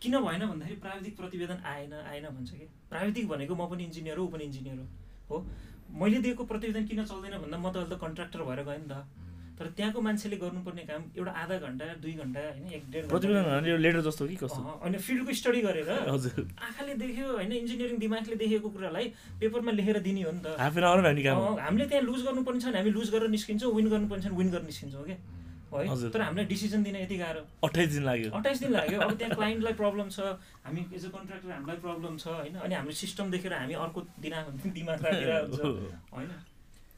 [0.02, 4.24] किन भएन भन्दाखेरि प्राविधिक प्रतिवेदन आएन आएन भन्छ कि। प्राविधिक भनेको म पनि इन्जिनियर हो
[4.26, 4.86] ऊ पनि इन्जिनियर हो
[5.30, 5.46] हो।
[5.92, 9.06] मैले दिएको प्रतिवेदन किन चल्दैन भन्दा म त अहिले त कन्ट्र्याक्टर भएर गएँ नि त।
[9.58, 14.02] तर त्यहाँको मान्छेले गर्नुपर्ने काम एउटा आधा घन्टा दुई घन्टा होइन एक डेढ प्रतिवेदन लेटर
[14.06, 14.62] जस्तो कि कस्तो?
[14.86, 19.06] अनि फिल्डको स्टडी गरेर हजुर। आँखाले देख्यो होइन इन्जिनियरिङ दिमागले देखेको कुरालाई
[19.42, 23.30] पेपरमा लेखेर दिने हो नि त। हामीले त्यहाँ लुज गर्नुपर्ने छ भने हामी लुज गरेर
[23.34, 25.18] निस्किन्छौँ विन गर्नुपर्ने छ भने विन गरेर निस्किन्छौँ क्या।
[25.74, 26.10] है?
[26.12, 29.74] तर हामीलाई डिसिजन दिन यति गाह्रो। अठाइस दिन लाग्यो। अट्ठाइस दिन लाग्यो। अब त्यहाँ क्लाइन्टलाई
[29.82, 30.20] प्रब्लम छ
[30.66, 32.56] हामी एज अ कन्ट्राक्टर हामीलाई प्रब्लम छ होइन?
[32.56, 34.34] अनि हाम्रो सिस्टम देखेर हामी अर्को दिन
[34.78, 35.30] दिमाग राखेर
[36.16, 36.32] होइन?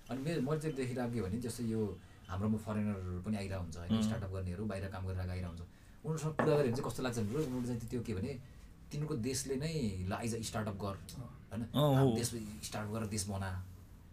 [0.10, 1.82] अनि मेरो मैले चाहिँ देखिरहेको के भने जस्तै यो
[2.30, 5.64] हाम्रोमा फरेनरहरू पनि आइरहेको हुन्छ होइन। स्टार्टअप गर्नेहरू बाहिर काम गरेर आइरहेको हुन्छ
[6.06, 8.32] उनीहरूसँग कुरा गऱ्यो भने चाहिँ कस्तो लाग्छ भने उनीहरू चाहिँ त्यो के भने
[8.92, 9.74] तिनीहरूको देशले नै
[10.10, 10.96] ल आइज स्टार्टअप गर
[11.50, 11.62] होइन?
[12.16, 12.30] देश
[12.70, 13.52] स्टार्ट गरेर देश बना।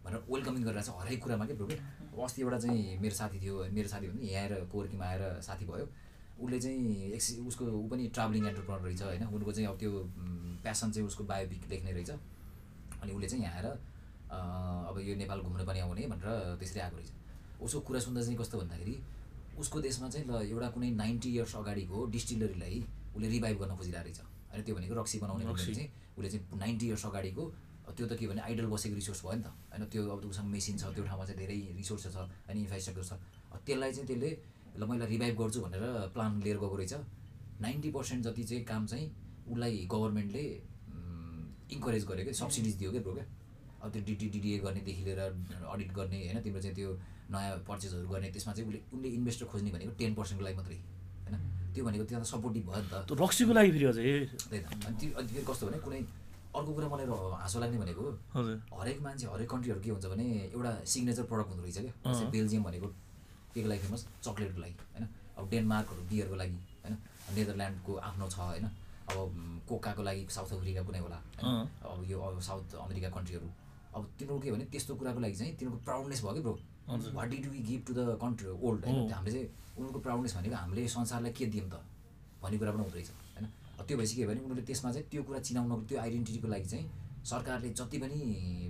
[0.07, 3.55] भनेर वेलकमिङ गरिरहेको छ हरेक कुरामा के ब्रो अब अस्ति एउटा चाहिँ मेरो साथी थियो
[3.75, 5.87] मेरो साथी भन्दा यहाँ आएर कोवर्किङमा आएर साथी भयो।
[6.39, 9.91] उसले चाहिँ एक्सि उसको ऊ पनि ट्राभलिङ एन्टरप्रोनर रहेछ होइन। उनको चाहिँ अब त्यो
[10.63, 12.09] प्यासन चाहिँ उसको बायोपिक लेख्ने रहेछ।
[13.01, 13.67] अनि उसले चाहिँ यहाँ आएर
[14.89, 17.11] अब यो नेपाल घुम्न पनि आउने भनेर त्यसरी आएको रहेछ।
[17.61, 18.95] उसको कुरा सुन्दा चाहिँ कस्तो भन्दाखेरि
[19.57, 22.77] उसको देशमा चाहिँ ल एउटा कुनै नाइन्टी इयर्स अगाडिको डिस्टिलरीलाई
[23.15, 24.19] उसले रिभाइभ गर्न खोजिरहेको रहेछ।
[24.51, 27.43] होइन त्यो भनेको रक्सी बनाउने। चाहिँ उसले चाहिँ नाइन्टी इयर्स अगाडिको
[27.97, 30.77] त्यो त के भने आइडल बसेको रिसोर्स भयो नि त। होइन त्यो अब उसँग मेसिन
[30.77, 33.11] छ त्यो ठाउँमा चाहिँ धेरै रिसोर्स छ अनि इन्फ्रास्ट्रक्चर छ।
[33.65, 34.29] त्यसलाई चाहिँ त्यसले
[34.77, 36.93] ल मैले रिभाइभ गर्छु भनेर प्लान लिएर गएको रहेछ।
[37.57, 39.05] नाइन्टी पर्सेन्ट जति चाहिँ काम चाहिँ
[39.49, 40.45] उसलाई गभर्मेन्टले
[41.73, 43.25] इन्करेज गर्यो क्या सब्सिडिज दियो क्या ब्रो क्या।
[43.81, 45.21] अब त्यो डिडी डिडिए गर्नेदेखि लिएर
[45.73, 46.89] अडिट गर्ने होइन तिम्रो चाहिँ त्यो
[47.33, 51.35] नयाँ पर्चेसहरू गर्ने त्यसमा चाहिँ उसले उसले इन्भेस्टर खोज्ने भनेको टेन पर्सेन्टको लागि मात्रै होइन।
[51.73, 54.05] त्यो भनेको त्यहाँ त सपोर्टिभ भयो नि त। रक्सीको लागि फेरि अझै।
[54.49, 56.01] त्यही त। अनि त्यो अनि फेरि कस्तो भने कुनै
[56.57, 57.05] अर्को कुरा मलाई
[57.41, 58.03] हाँसो लाग्ने भनेको
[58.79, 62.87] हरेक मान्छे हरेक कन्ट्रीहरू के हुन्छ भने एउटा सिग्नेचर प्रडक्ट हुँदो रहेछ क्या। बेल्जियम भनेको
[63.53, 65.07] केको लागि फेमस चक्लेटको लागि होइन?
[65.37, 66.97] अब डेनमार्कहरू बियरको लागि होइन?
[67.35, 68.65] नेदरल्यान्डको आफ्नो छ होइन?
[69.07, 69.17] अब
[69.69, 71.17] कोकाको लागि साउथ अफ्रिका कुनै होला।
[71.85, 73.49] अब यो अब साउथ अमेरिका कन्ट्रीहरू
[73.95, 76.55] अब तिनीहरू के भने त्यस्तो कुराको लागि चाहिँ तिनीहरूको प्राउडनेस भयो कि bro.
[77.17, 80.87] What did we give to the country old होइन। हामीले चाहिँ उनीहरूको प्राउडनेस भनेको हामीले
[80.87, 81.81] संसारलाई के दियौँ त
[82.41, 83.09] भन्ने कुरा पनि हुँदो रहेछ।
[83.85, 86.85] त्यो भएपछि के भने उनीहरूले त्यसमा चाहिँ त्यो कुरा चिनाउनको त्यो आइडेन्टिटीको लागि चाहिँ
[87.23, 88.17] सरकारले जति पनि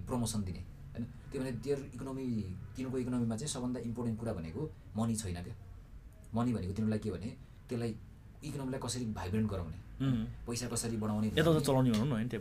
[0.07, 0.61] प्रमोसन दिने
[0.93, 1.03] होइन?
[1.31, 2.25] त्यो भने त्यो इकोनोमी
[2.75, 4.61] तिनीहरूको इकोनोमीमा चाहिँ सबभन्दा इम्पोर्टेन्ट कुरा भनेको
[4.97, 5.55] मनी छैन क्या।
[6.35, 7.29] मनी भनेको तिनीहरूलाई के भने
[7.69, 7.91] त्यसलाई
[8.43, 9.79] इकोनोमीलाई कसरी भाइब्रेन्ट गराउने.
[10.47, 12.39] पैसा कसरी बढाउने चलाउने भनौँ न त्यो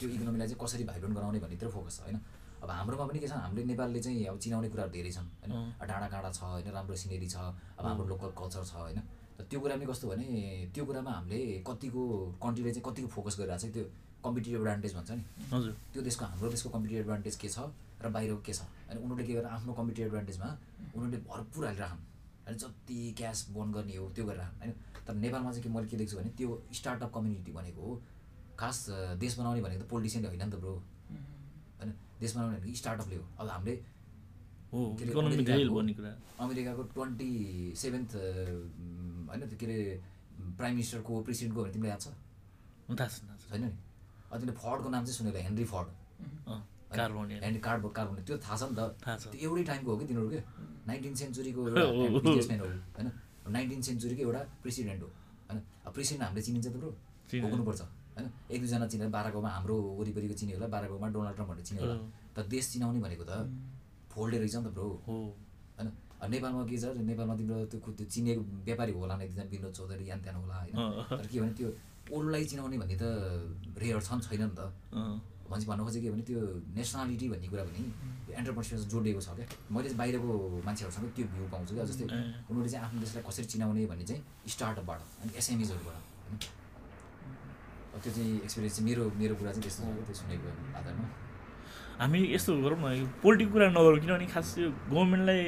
[0.00, 2.18] त्यो इकोनोमीलाई चाहिँ कसरी भाइब्रेन्ट गराउने भन्नेतिर फोकस छ होइन?
[2.62, 6.06] अब हाम्रोमा पनि के छ हामीले नेपालले चाहिँ अब चिनाउने कुराहरू धेरै छन् होइन। डाँडा
[6.10, 6.66] काँडा छ होइन?
[6.74, 7.36] राम्रो सिनेरी छ
[7.78, 8.98] अब हाम्रो लोकल कल्चर छ होइन?
[9.38, 10.26] त्यो कुरा पनि कस्तो भने
[10.74, 12.02] त्यो कुरामा हामीले कतिको
[12.42, 13.84] कन्ट्रीले चाहिँ कतिको फोकस गरिरहेको छ त्यो
[14.24, 17.58] कम्पिटेटिभ एडभान्टेज भन्छ नि। हजुर। त्यो देशको हाम्रो देशको कम्पिटेटिभ एडभान्टेज के छ
[18.02, 18.60] र बाहिरको के छ?
[18.90, 20.48] अनि उनीहरूले के गरेर आफ्नो कम्पिटेटिभ एडभान्टेजमा
[20.94, 22.00] उनीहरूले भरपुर हालिरहन्।
[22.46, 24.72] होइन जति क्यास बन्द गर्ने हो त्यो गरेर होइन?
[25.06, 27.84] तर नेपालमा चाहिँ के मैले के देख्छु भने त्यो स्टार्टअप कम्युनिटी भनेको
[28.58, 30.74] खास अ, देश बनाउने भनेको त पोलिटिसियनले होइन नि त ब्रो
[31.78, 31.90] होइन?
[32.20, 33.74] देश बनाउने भनेको स्टार्टअपले हो। अब हामीले
[34.72, 34.80] हो
[36.38, 37.30] अमेरिकाको ट्वेन्टी
[37.76, 38.10] सेभेन्थ
[39.28, 39.78] होइन त्यो के अरे
[40.58, 42.08] प्राइम मिनिस्टरको प्रेसिडेन्टको भने तिमीलाई याद छ?
[42.98, 43.08] थाहा
[43.50, 43.70] छैन नि?
[44.32, 45.88] अब तिमीले फर्डको नाम चाहिँ सुनेर Henry Ford
[46.88, 50.40] hand card carbon त्यो थाहा छ नि त। त्यो एउटै टाइमको हो कि तिनीहरू के?
[50.88, 53.08] नाइन्टिन सेन्चुरीको हो, एउटा हो। बिजनेसम्यान हो। होइन?
[53.52, 55.08] नाइन्टिन सेन्चुरीको एउटा प्रेसिडेन्ट हो।
[55.48, 55.58] होइन?
[55.84, 57.80] अब प्रेसिडेन्ट हामीले चिनिन्छ चिनिन्छ। पुग्नुपर्छ
[58.16, 58.26] होइन?
[58.50, 61.80] एक दुईजना चिनेर बाह्र गाउँमा हाम्रो वरिपरिको चिने होला बाह्र गाउँमा डोनाल्ड ट्रम्प भनेर चिने
[61.84, 61.96] होला।
[62.36, 63.32] तर देश चिनाउने भनेको त
[64.08, 65.16] फोल्डे रहेछ नि त ब्रो। हो।
[65.76, 65.88] होइन?
[66.26, 66.84] नेपालमा के छ?
[66.98, 70.74] नेपालमा तिम्रो त्यो त्यो चिनेको व्यापारी होला न एकजना विनोद चौधरी यान त्यान होला होइन।
[71.14, 71.68] तर के भने त्यो
[72.10, 73.04] ओल्डलाई चिनाउने भन्ने त
[73.78, 74.60] रेयर छन् छैन नि त।
[75.48, 76.40] भन्छ भन्नु खोजेको के भने त्यो
[76.76, 77.82] नेसनालिटी भन्ने कुरा पनि
[78.34, 80.30] एन्टरप्रेन्योरसिप जोडिएको छ क्या। मैले बाहिरको
[80.66, 85.00] मान्छेहरूसँग त्यो भ्यू पाउँछु क्या। जस्तै। उनीहरूले चाहिँ आफ्नो देशलाई कसरी चिनाउने भन्ने चाहिँ स्टार्टअपबाट
[85.22, 86.36] अनि एसएमइजहरूबाट होइन?
[88.02, 91.06] त्यो चाहिँ एक्सपिरियन्स चाहिँ मेरो मेरो कुरा चाहिँ त्यस्तो त्यो सुनेको आधारमा।
[91.98, 95.40] हामी यस्तो गरौँ न यो पोलिटिकल कुरा नगरौँ किनभने खास यो गभर्मेन्टलाई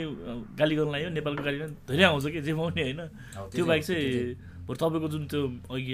[0.58, 3.00] गाली गर्न लाग्यो नेपालको गाली गर्न धेरै आउँछ कि जे पाउने होइन।
[3.54, 4.34] त्यो बाहेक चाहिँ
[4.66, 5.92] बरु तपाईँको जुन त्यो अघि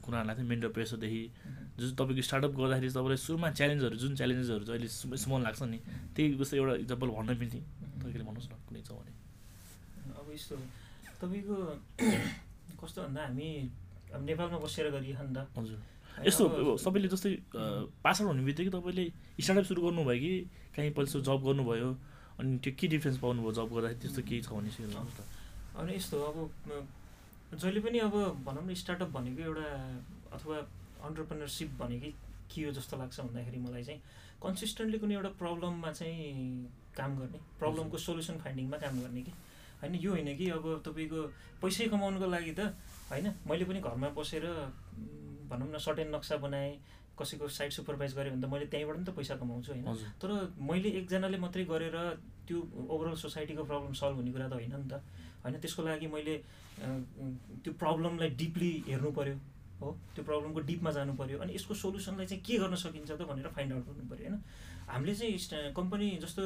[0.00, 1.22] कुरा लाग्थ्यो मेन्टल प्रेसरदेखि
[1.78, 5.78] जुन तपाईँको स्टार्टअप गर्दाखेरि तपाईँलाई सुरुमा च्यालेन्जहरू जुन च्यालेन्जेसहरू चाहिँ अहिले स्म- स्मल लाग्छ नि
[6.16, 7.60] त्यही जस्तो एउटा इक्जाम्पल भन्न मिल्ने
[8.00, 9.12] तपाईँले भन्नुहोस् न कुनै छ भने।
[10.10, 10.54] अब यस्तो
[11.20, 11.56] तपाईँको
[12.80, 13.48] कस्तो भन्दा हामी
[14.08, 15.78] अब नेपालमा बसेर नि त हजुर।
[16.26, 17.30] यस्तो सबैले जस्तै
[18.04, 19.04] पास आउट हुने बित्तिकै तपाईँले
[19.38, 20.32] स्टार्टअप सुरु गर्नुभयो कि
[20.76, 21.88] काहीँ पछि जब गर्नुभयो?
[22.38, 24.70] अनि त्यो के डिफ्रेन्स पाउनुभयो जब गर्दाखेरि त्यस्तो केही छ भने
[25.78, 26.36] अनि यस्तो अब
[27.54, 28.14] जहिले पनि अब
[28.46, 29.66] भनौँ न स्टार्टअप भनेको एउटा
[30.36, 30.56] अथवा
[31.06, 32.10] अन्टरप्रेनरसिप भनेकै
[32.50, 34.00] के हो जस्तो लाग्छ भन्दाखेरि मलाई चाहिँ
[34.42, 36.26] कन्सिस्टेन्टली कुनै एउटा प्रब्लममा चाहिँ
[36.98, 39.32] काम गर्ने प्रब्लमको सोल्युसन फाइन्डिङमा काम गर्ने कि।
[39.82, 41.20] होइन यो होइन कि अब तपाईँको
[41.62, 42.60] पैसै कमाउनुको लागि त
[43.10, 44.44] होइन मैले पनि घरमा बसेर
[45.48, 46.72] भनौँ न सर्टेन नक्सा बनाएँ
[47.18, 49.86] कसैको साइट सुपरभाइज गरेँ भने त मैले त्यहीँबाट पनि त पैसा कमाउँछु होइन?
[50.22, 51.96] तर मैले एकजनाले मात्रै गरेर
[52.46, 55.02] त्यो ओभरअल सोसाइटीको प्रब्लम सल्भ हुने कुरा त होइन नि त।
[55.42, 56.34] होइन त्यसको लागि मैले
[56.78, 59.34] त्यो प्रब्लमलाई डिपली हेर्नु पऱ्यो
[59.80, 59.88] हो?
[60.14, 63.72] त्यो प्रब्लमको डिपमा जानु पऱ्यो अनि यसको सोल्युसनलाई चाहिँ के गर्न सकिन्छ त भनेर फाइन्ड
[63.74, 64.36] आउट गर्नु पऱ्यो होइन?
[64.88, 66.42] हामीले चाहिँ कम्पनी जस्तो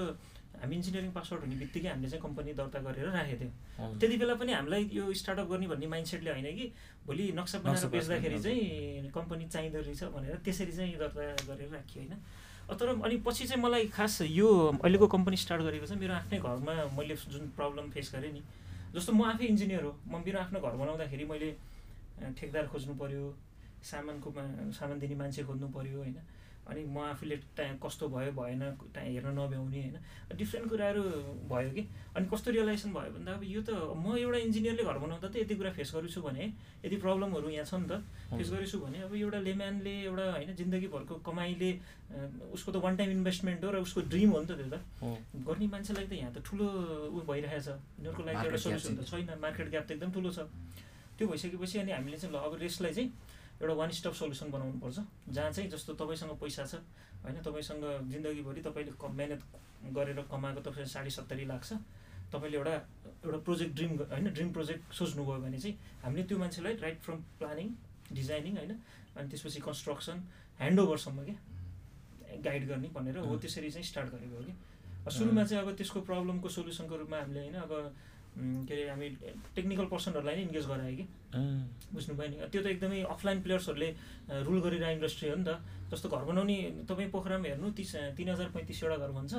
[0.60, 4.52] हामी इन्जिनियरिङ पासआउट हुने बित्तिकै हामीले चाहिँ कम्पनी दर्ता गरेर राखेको थियौँ। त्यति बेला पनि
[4.52, 6.66] हामीलाई यो स्टार्टअप गर्ने भन्ने माइन्डसेटले होइन कि
[7.06, 12.14] भोलि नक्सा बनाएर बेच्दाखेरि। चाहिँ कम्पनी चाहिँदो रहेछ भनेर त्यसरी चाहिँ दर्ता गरेर राखियो होइन
[12.72, 14.48] तर अनि पछि चाहिँ मलाई खास यो
[14.80, 18.42] अहिलेको कम्पनी स्टार्ट गरेको चाहिँ मेरो आफ्नै घरमा मैले जुन प्रब्लम फेस गरेँ नि
[18.94, 21.48] जस्तो म आफै इन्जिनियर हो म मेरो आफ्नो घर बनाउँदाखेरि मैले
[22.38, 23.24] ठेकदार खोज्नु पऱ्यो
[23.82, 24.28] सामानको
[24.78, 26.16] सामान दिने मान्छे खोज्नु पऱ्यो होइन
[26.62, 28.62] अनि म आफूले टाइम कस्तो भयो भएन
[28.94, 29.96] टाइम हेर्न नभ्याउने होइन।
[30.38, 31.02] डिफ्रेन्ट कुराहरू
[31.50, 31.82] भयो कि।
[32.16, 35.54] अनि कस्तो रियलाइजेसन भयो भन्दा अब यो त म एउटा इन्जिनियरले घर बनाउँदा त यति
[35.58, 36.44] कुरा फेस गर्छु भने
[36.86, 37.98] यदि प्रब्लमहरू यहाँ छ नि त
[38.30, 41.70] फेस हजुर। गरेछु भने अब एउटा लेम्यानले एउटा होइन जिन्दगीभरको कमाइले
[42.54, 44.76] उसको त वान टाइम इन्भेस्टमेन्ट हो र उसको ड्रिम हो नि त त्यो त।
[45.42, 46.66] गर्ने मान्छेलाई त यहाँ त ठुलो
[47.10, 50.46] ऊ भइरहेछ। उनीहरूको लागि एउटा सल्युसन त छैन। मार्केट ग्याप त एकदम ठुलो छ।
[51.18, 53.10] त्यो भइसकेपछि अनि हामीले चाहिँ ल अब रेसलाई चाहिँ
[53.62, 54.98] एउटा वान स्टप सल्युसन बनाउनुपर्छ
[55.30, 56.74] जहाँ चाहिँ जस्तो तपाईँसँग पैसा छ
[57.22, 59.42] होइन तपाईँसँग जिन्दगीभरि तपाईँले क- मिहिनेत
[59.92, 61.78] गरेर कमाएको तपाईँ साढे सत्तरी लाख छ
[62.32, 62.74] तपाईँले एउटा
[63.22, 67.66] एउटा प्रोजेक्ट ड्रिम होइन ड्रिम प्रोजेक्ट सोच्नुभयो भने चाहिँ हामीले त्यो मान्छेलाई राइट फ्रम प्लानिङ
[68.12, 68.72] डिजाइनिङ होइन
[69.14, 70.16] अनि त्यसपछि कन्स्ट्रक्सन
[70.58, 71.36] ह्यान्डओभरसम्म क्या
[72.42, 74.54] गाइड गर्ने भनेर हो। त्यसरी चाहिँ स्टार्ट गरेको हो कि।
[75.12, 77.72] सुरुमा चाहिँ अब त्यसको प्रब्लमको सोल्युसनको रूपमा हामीले होइन अब
[78.36, 79.08] के अरे हामी
[79.54, 81.04] टेक्निकल पर्सनहरूलाई नै इन्गेज गरायो कि?
[81.36, 83.88] अँ, बुझ्नुभयो नि। त्यो त एकदमै अफलाइन प्लेयर्सहरूले
[84.48, 85.60] रुल गरिरहेको इन्डस्ट्री हो नि त।
[85.92, 86.56] जस्तो घर बनाउने
[86.88, 89.32] तपाईँ पोखरामा हेर्नु तिस तिन हजार पैँतिसवटा घर भन्छ।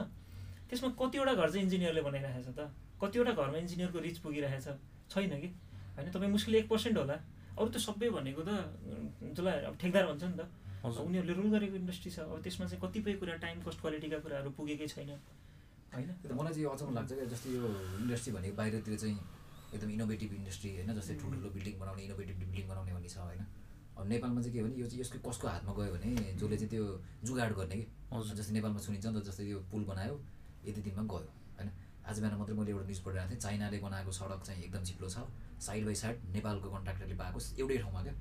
[0.70, 2.62] त्यसमा कतिवटा घर चाहिँ इन्जिनियरले बनाइरहेको छ त?
[3.02, 4.78] कतिवटा घरमा इन्जिनियरको रिच पुगिरहेको छ
[5.10, 5.50] छैन कि?
[5.98, 7.18] होइन तपाईँ मुस्किल एक पर्सेन्ट होला।
[7.58, 8.52] अरू त सबै भनेको त
[9.34, 10.46] जसलाई अब ठेकदार भन्छ नि त।
[10.84, 14.88] उनीहरूले रुल गरेको इन्डस्ट्री छ। अब त्यसमा चाहिँ कतिपय कुरा टाइम कस्ट क्वालिटीका कुराहरू पुगेकै
[14.88, 15.18] छैन।
[15.94, 16.10] होइन?
[16.40, 17.64] मलाई चाहिँ अचम्म लाग्छ क्या जस्तै यो
[18.02, 19.18] इन्डस्ट्री भनेको बाहिरतिर चाहिँ
[19.74, 23.42] एकदम इनोभेटिभ इन्डस्ट्री होइन जस्तै ठुल्ठुलो बिल्डिङ बनाउने इनोभेटिभ बिल्डिङ बनाउने भन्ने छ होइन?
[23.94, 26.10] अब नेपालमा चाहिँ के भने यो चाहिँ यसको कसको हातमा गयो भने
[26.42, 26.84] जसले चाहिँ त्यो
[27.24, 27.86] जुगाड गर्ने कि।
[28.38, 30.16] जस्तै नेपालमा सुनिन्छ नि त जस्तै यो पुल बनायो
[30.66, 31.70] यति दिनमा गयो होइन?
[32.10, 35.18] आज बिहान मात्रै मैले एउटा न्युज पढिरहेको थिएँ चाइनाले बनाएको सडक चाहिँ एकदम चिप्लो छ
[35.66, 38.14] साइड बाई साइड नेपालको कन्ट्राक्टरले पाएको एउटै ठाउँमा क्या।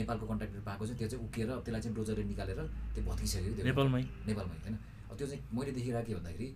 [0.00, 2.60] नेपालको कन्ट्राक्टर पाएको चाहिँ त्यो चाहिँ उकेर त्यसलाई चाहिँ डोजरले निकालेर
[2.94, 4.76] त्यो भत्किसक्यो त्यो। नेपालमै। नेपालमै होइन?
[5.10, 6.48] अब त्यो चाहिँ मैले देखिरहेको के भन्दाखेरि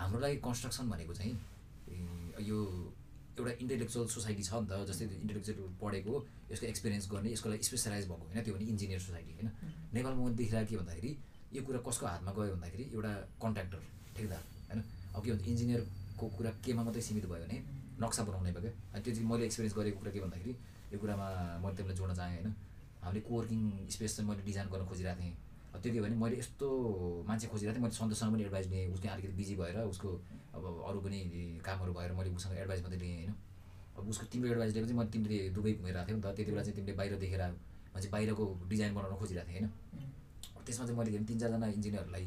[0.00, 1.34] हाम्रो लागि कन्स्ट्रक्सन भनेको चाहिँ
[2.48, 2.58] यो
[3.38, 6.14] एउटा इन्टेलेक्चुअल सोसाइटी छ नि त जस्तै इन्टेलेक्चुअल पढेको
[6.52, 9.48] यसको एक्सपिरियन्स गर्ने यसको लागि स्पेसलाइज भएको होइन त्यो भने इन्जिनियर सोसाइटी होइन।
[9.94, 11.10] नेपालमा मैले देखिरहेको के भन्दाखेरि
[11.56, 13.80] यो कुरा कसको हातमा गयो भन्दाखेरि एउटा कन्ट्राक्टर
[14.16, 14.80] ठेकदार होइन?
[15.14, 17.58] अब के भन्छ इन्जिनियरको कुरा केमा मात्रै सीमित भयो भने
[18.00, 19.00] नक्सा बनाउने भयो क्या?
[19.04, 20.52] त्यो चाहिँ मैले एक्सपिरियन्स गरेको कुरा के भन्दाखेरि
[20.92, 21.26] यो कुरामा
[21.62, 22.48] मैले तपाईँलाई जोड्न चाहेँ होइन।
[23.04, 23.60] हामीले कोवर्किङ
[23.94, 25.36] स्पेस चाहिँ मैले डिजाइन गर्न खोजिरहेको थिएँ।
[25.78, 26.66] त्यो के भने मैले यस्तो
[27.28, 30.08] मान्छे खोजिरहेको थिएँ मैले सन्तोषसँग पनि एडभाइस लिएँ। उसले अलिकति बिजी भएर उसको
[30.56, 31.18] अब अरू पनि
[31.64, 33.34] कामहरू भएर मैले उसँग एडभाइस मात्रै लिएँ होइन।
[33.96, 36.76] अब उसको तिम्रो एडभाइस चाहिँ मैले तिमीले दुबई घुमेर थियौ नि त। त्यति बेला चाहिँ
[36.76, 37.42] तिमीले बाहिर देखेर
[37.94, 39.68] मान्छे बाहिरको डिजाइन बनाउन खोजिरहेको थिएँ होइन।
[40.66, 42.26] त्यसमा चाहिँ मैले के भने तिन चारजना इन्जिनियरहरूलाई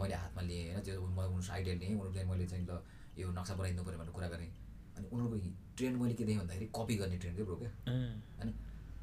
[0.00, 2.72] मैले हातमा लिएँ होइन। त्यो म उनीहरू आइडिया लिएँ उनीहरूले मैले चाहिँ ल
[3.20, 4.50] यो नक्सा बनाइदिनु पऱ्यो भनेर कुरा गरेँ।
[4.96, 5.36] अनि उनीहरूको
[5.76, 8.50] ट्रेन्ड मैले के देखेँ भन्दाखेरि कपी गर्ने ट्रेन्ड के ब्रो क्या अँ, होइन।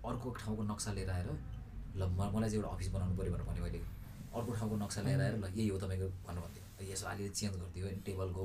[0.06, 1.30] अर्को ठाउँको नक्सा लिएर आएर
[1.96, 2.02] ल
[2.36, 3.80] मलाई चाहिँ एउटा अफिस बनाउनु पऱ्यो भनेर भने मैले।
[4.36, 7.84] अर्को ठाउँको नक्सा लिएर आएर ल यही हो तपाईँको भन्नु भन्थ्यो यसो अलिअलि चेन्ज गरिदियो
[7.88, 8.42] होइन टेबलको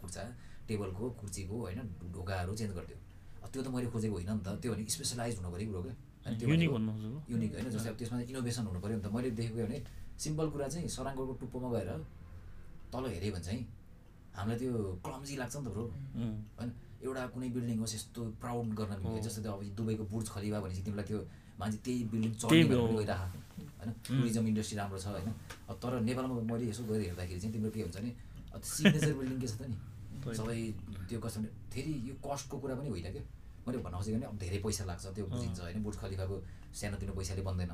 [0.00, 0.22] कुर्चा
[0.68, 1.80] टेबलको कुर्चीको होइन
[2.14, 2.98] ढोकाहरू चेन्ज गरिदियो।
[3.52, 5.94] त्यो त मैले खोजेको होइन नि त त्यो भने स्पेसलाइज हुनु पऱ्यो ब्रो क्या
[6.44, 6.70] युनिक
[7.32, 9.78] युनिक होइन जस्तै अब त्यसमा इनोभेसन हुनु पऱ्यो नि त। मैले देखेको भने
[10.22, 11.90] सिम्पल कुरा चाहिँ सराङ्गोको टुप्पोमा गएर
[12.92, 13.62] तल हेऱ्यो भने चाहिँ
[14.36, 14.70] हामीलाई त्यो
[15.04, 15.84] क्लम्जी लाग्छ नि त ब्रो।
[16.58, 16.70] होइन
[17.02, 20.82] एउटा कुनै बिल्डिङ होस् यस्तो प्राउड गर्न। मिल्यो। जस्तो त्यो अब दुबईको बुर्ज खलिफा भनेपछि
[20.86, 21.20] तिमीलाई त्यो
[21.58, 23.90] मान्छे त्यही बिल्डिङ चढ्ने हो। भनेर गइरह होइन?
[24.06, 25.32] टुरिज्म इन्डस्ट्री राम्रो छ होइन?
[25.82, 28.10] तर नेपालमा मैले यसो गएर हेर्दाखेरि चाहिँ तिम्रो के हुन्छ भने
[28.54, 29.76] अब सिग्नेचर बिल्डिङ के छ त नि।
[30.38, 30.58] सबै
[31.08, 31.40] त्यो कस्तो
[31.72, 33.24] फेरि यो कस्टको कुरा पनि होइन क्या?
[33.66, 35.82] मैले भन्न खोजेको भने अब धेरै पैसा लाग्छ त्यो बुझिन्छ होइन?
[35.84, 36.36] बुर्ज खलिफाको
[36.78, 37.70] सानोतिनो पैसाले बन्दैन?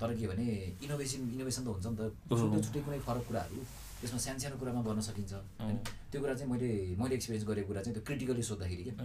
[0.00, 0.46] तर के भने
[0.80, 3.58] इनोभेसन इनोभेसन त हुन्छ नि त। हो। छुट्टै छुट्टै कुनै फरक कुराहरू
[4.00, 5.76] त्यसमा सानो सानो कुरामा गर्न सकिन्छ। होइन?
[6.10, 8.96] त्यो कुरा चाहिँ मैले मैले एक्सपिरियन्स गरेको कुरा चाहिँ त्यो क्रिटिकली सोद्धाखेरि क्या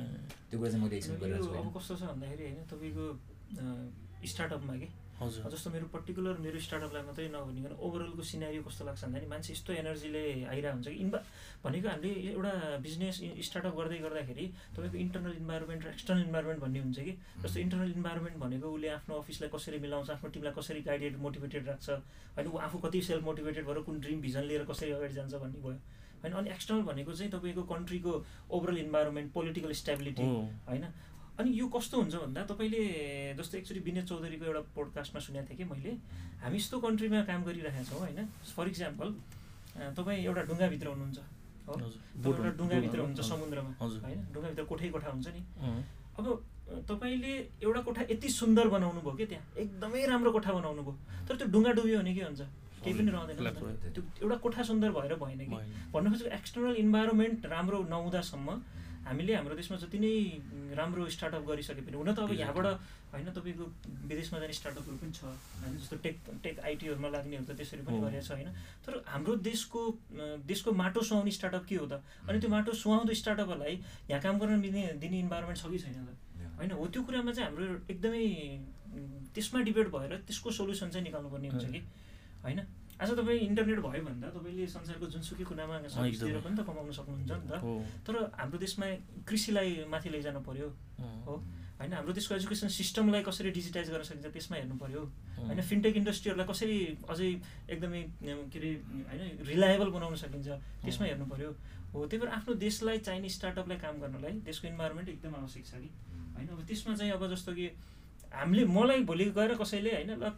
[0.50, 2.60] त्यो कुरा चाहिँ मैले एक्सपिरियन्स होइन। कस्तो छ भन्दाखेरि होइन?
[2.72, 3.06] तपाईँको
[3.54, 9.30] स्टार्टअपमा के। हजुर। जस्तो मेरो पर्टिकुलर मेरो स्टार्टअपलाई मात्रै नभनिकन ओभरअलको सिनारी कस्तो लाग्छ भन्दाखेरि
[9.32, 11.20] मान्छे यस्तो एनर्जीले आइरहेको हुन्छ कि इन्भा
[11.64, 12.52] भनेको हामीले एउटा
[12.84, 13.16] बिजनेस
[13.48, 18.38] स्टार्टअप गर्दै गर्दाखेरि तपाईँको इन्टरनल इन्भाइरोमेन्ट र एक्सटर्नल इन्भाइरोमेन्ट भन्ने हुन्छ कि। जस्तो इन्टरनल इन्भाइरोमेन्ट
[18.44, 21.90] भनेको उसले आफ्नो अफिसलाई कसरी मिलाउँछ आफ्नो टिमलाई कसरी गाइडेड मोटिभेटेड राख्छ
[22.36, 25.60] होइन ऊ आफू कति सेल्फ मोटिभेटेड भएर कुन ड्रिम भिजन लिएर कसरी अगाडि जान्छ भन्ने
[25.64, 25.80] भयो।
[26.22, 28.12] होइन अनि एक्सटर्नल भनेको चाहिँ तपाईँको कन्ट्रीको
[28.52, 30.24] ओभरअल इन्भाइरोमेन्ट पोलिटिकल स्टेबिलिटी।
[30.68, 30.86] होइन।
[31.40, 32.82] अनि यो कस्तो हुन्छ भन्दा तपाईँले
[33.36, 35.92] जस्तो एक्चुली विनय चौधरीको एउटा पोडकास्टमा सुनेको थिएँ कि मैले।
[36.44, 38.20] हामी यस्तो कन्ट्रीमा काम गरिरहेका छौँ होइन।
[38.56, 39.08] फर इक्जाम्पल
[40.00, 41.20] तपाईँ एउटा ढुङ्गाभित्र हुनुहुन्छ
[41.68, 41.74] हो?
[41.76, 44.20] एउटा ढुङ्गाभित्र हजुर। समुद्रमा। होइन?
[44.34, 45.42] ढुङ्गाभित्र कोठै कोठा हुन्छ नि?
[46.20, 46.26] अब
[46.90, 49.46] तपाईँले एउटा कोठा यति सुन्दर बनाउनु भयो कि त्यहाँ?
[49.60, 50.96] एकदमै राम्रो कोठा बनाउनु भयो।
[51.28, 52.42] तर त्यो ढुङ्गा डुब्यो भने के हुन्छ?
[52.84, 53.38] केही पनि रहँदैन।
[53.92, 55.58] त्यो। एउटा कोठा सुन्दर भएर भएन कि।
[55.92, 58.48] भन्नु खोजेको एक्सटर्नल इन्भाइरोमेन्ट राम्रो नहुँदासम्म
[59.06, 60.14] हामीले हाम्रो देशमा जति नै
[60.76, 62.66] राम्रो स्टार्टअप गरिसके पनि हुन त अब यहाँबाट
[63.14, 63.66] होइन तपाईँको
[64.10, 65.24] विदेशमा जाने स्टार्टअपहरू पनि छ।
[65.62, 68.50] होइन जस्तो टेक टेक आइटीहरूमा लाग्नेहरू त त्यसरी पनि। गरेको छ होइन।
[68.84, 69.82] तर हाम्रो देशको
[70.44, 72.02] देशको माटो सुहाउने स्टार्टअप के हो त?
[72.28, 73.76] अनि त्यो माटो सुहाउँदो स्टार्टअपहरूलाई
[74.10, 76.12] यहाँ काम गर्न दिने दिने इन्भाइरोमेन्ट छ कि छैन त?
[76.60, 78.26] होइन हो त्यो कुरामा चाहिँ हाम्रो एकदमै
[79.36, 81.82] त्यसमा डिबेट भएर त्यसको सोल्युसन चाहिँ निकाल्नुपर्ने हुन्छ कि?
[82.44, 82.60] होइन?
[82.96, 87.32] आज तपाईँ इन्टरनेट भयो भने त तपाईँले संसारको जुनसुकै कुनामा। दिएर पनि त कमाउन सक्नुहुन्छ
[87.32, 87.56] नि त।
[88.08, 88.88] तर हाम्रो देशमा
[89.28, 90.68] कृषिलाई माथि लैजानु पर्यो।
[91.28, 91.34] हो।
[91.76, 95.02] होइन हाम्रो देशको एजुकेसन सिस्टमलाई कसरी डिजिटाइज गर्न सकिन्छ त्यसमा हेर्नु पर्यो।
[95.44, 96.78] होइन फिनटेक इन्डस्ट्रीहरूलाई कसरी
[97.12, 97.30] अझै
[97.76, 98.02] एकदमै
[98.48, 98.72] के अरे
[99.12, 100.48] होइन रिलायबल बनाउन सकिन्छ
[100.88, 101.52] त्यसमा हेर्नु पर्यो।
[101.92, 105.90] हो त्यही भएर आफ्नो देशलाई चाहिने स्टार्टअपलाई काम गर्नलाई देशको इन्भाइरोमेन्ट एकदम आवश्यक छ कि।
[106.40, 107.68] होइन अब त्यसमा चाहिँ अब जस्तो कि
[108.32, 110.32] हामीले मलाई भोलि गएर कसैले होइन ल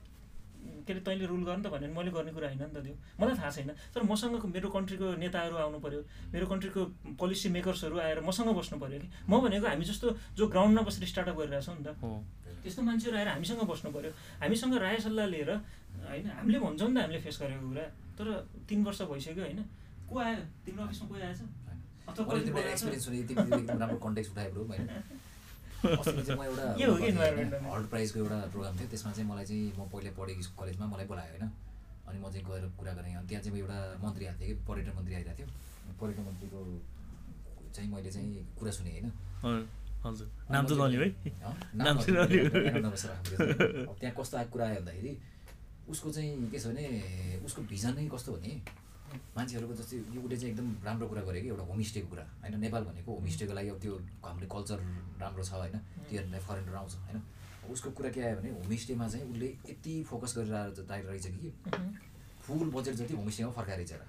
[0.88, 2.96] के अरे तैँले रुल गर्नु त भन्यो भने मैले गर्ने कुरा होइन नि त त्यो।
[3.20, 6.00] मलाई थाहा छैन। तर मसँग मेरो कन्ट्रीको नेताहरू आउनु पऱ्यो
[6.32, 6.82] मेरो कन्ट्रीको
[7.20, 9.08] पोलिसी मेकर्सहरू आएर मसँग बस्नु पऱ्यो कि?
[9.28, 10.08] म भनेको हामी जस्तो
[10.40, 12.00] जो ग्राउन्डमा बसेर स्टार्टअप गरिरहेछौँ नि त।
[12.64, 15.52] त्यस्तो मान्छेहरू आएर हामीसँग बस्नु पऱ्यो हामीसँग राय सल्लाह लिएर
[16.08, 17.86] होइन हामीले भन्छौँ नि त हामीले फेस गरेको कुरा।
[18.18, 18.28] तर
[18.68, 19.60] तिन वर्ष भइसक्यो होइन।
[20.08, 20.40] को आयो?
[20.66, 21.42] तिम्रो अफिसमा कोही आएछ?
[25.78, 27.52] अस्ति चाहिँ म एउटा के हो कि environment?
[27.54, 27.70] भने?
[27.74, 31.06] हल्ट प्राइजको एउटा प्रोग्राम थियो। त्यसमा चाहिँ मलाई चाहिँ म पहिला पढेको स्कुल कलेजमा मलाई
[31.12, 31.46] बोलायो होइन।
[32.08, 34.94] अनि म चाहिँ गएर कुरा गरेँ। अनि त्यहाँ चाहिँ एउटा मन्त्री आएको थियो कि पर्यटन
[34.98, 35.48] मन्त्री आइरहेको थियो।
[36.02, 36.60] पर्यटन मन्त्रीको
[37.76, 39.08] चाहिँ मैले चाहिँ कुरा सुनेँ होइन।
[43.98, 45.14] त्यहाँ कस्तो आएको कुरा आयो भन्दाखेरि
[45.90, 46.86] उसको चाहिँ के छ भने
[47.46, 48.52] उसको भिजन नै कस्तो भने
[49.38, 52.84] मान्छेहरूको जस्तै यो उसले चाहिँ एकदम राम्रो कुरा गरेको कि एउटा होमस्टेको कुरा। होइन नेपाल
[52.90, 53.94] भनेको होमस्टेको लागि अब त्यो
[54.26, 54.78] हाम्रो कल्चर
[55.22, 55.76] राम्रो छ होइन?
[56.08, 57.18] त्यो हेर्नलाई फरेनर आउँछ होइन?
[57.72, 60.54] उसको कुरा के आयो भने होमस्टेमा चाहिँ उसले यति फोकस गरेर
[61.08, 61.50] रहेछ कि
[62.44, 64.04] फुल बजेट जति होमस्टेमा फर्काएर रहेछ र।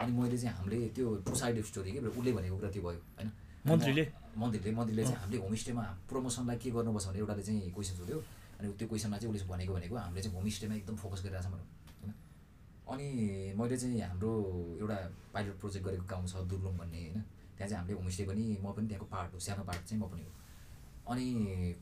[0.00, 3.30] अनि मैले चाहिँ हामीले त्यो टु साइड स्टोरी के उसले भनेको कुरा त्यो भयो होइन?
[3.66, 4.04] मन्त्रीले?
[4.38, 8.18] मन्त्रीले मन्त्रीले चाहिँ हामीले होमस्टेमा प्रमोसनलाई के गर्नुपर्छ भने एउटाले चाहिँ क्वेसन सोध्यो।
[8.58, 11.66] अनि त्यो क्वेसनमा चाहिँ उसले भनेको भनेको हामीले चाहिँ होमस्टेमा एकदम फोकस गरिरहेको छ भनौँ
[12.88, 13.08] अनि
[13.58, 14.32] मैले चाहिँ हाम्रो
[14.80, 14.98] एउटा
[15.34, 17.20] पाइलट प्रोजेक्ट गरेको गाउँ छ दुर्लुङ भन्ने होइन?
[17.56, 20.22] त्यहाँ चाहिँ हामीले होमस्टे पनि म पनि त्यहाँको पार्ट हो सानो पार्ट चाहिँ म पनि
[20.24, 20.32] हो।
[21.12, 21.26] अनि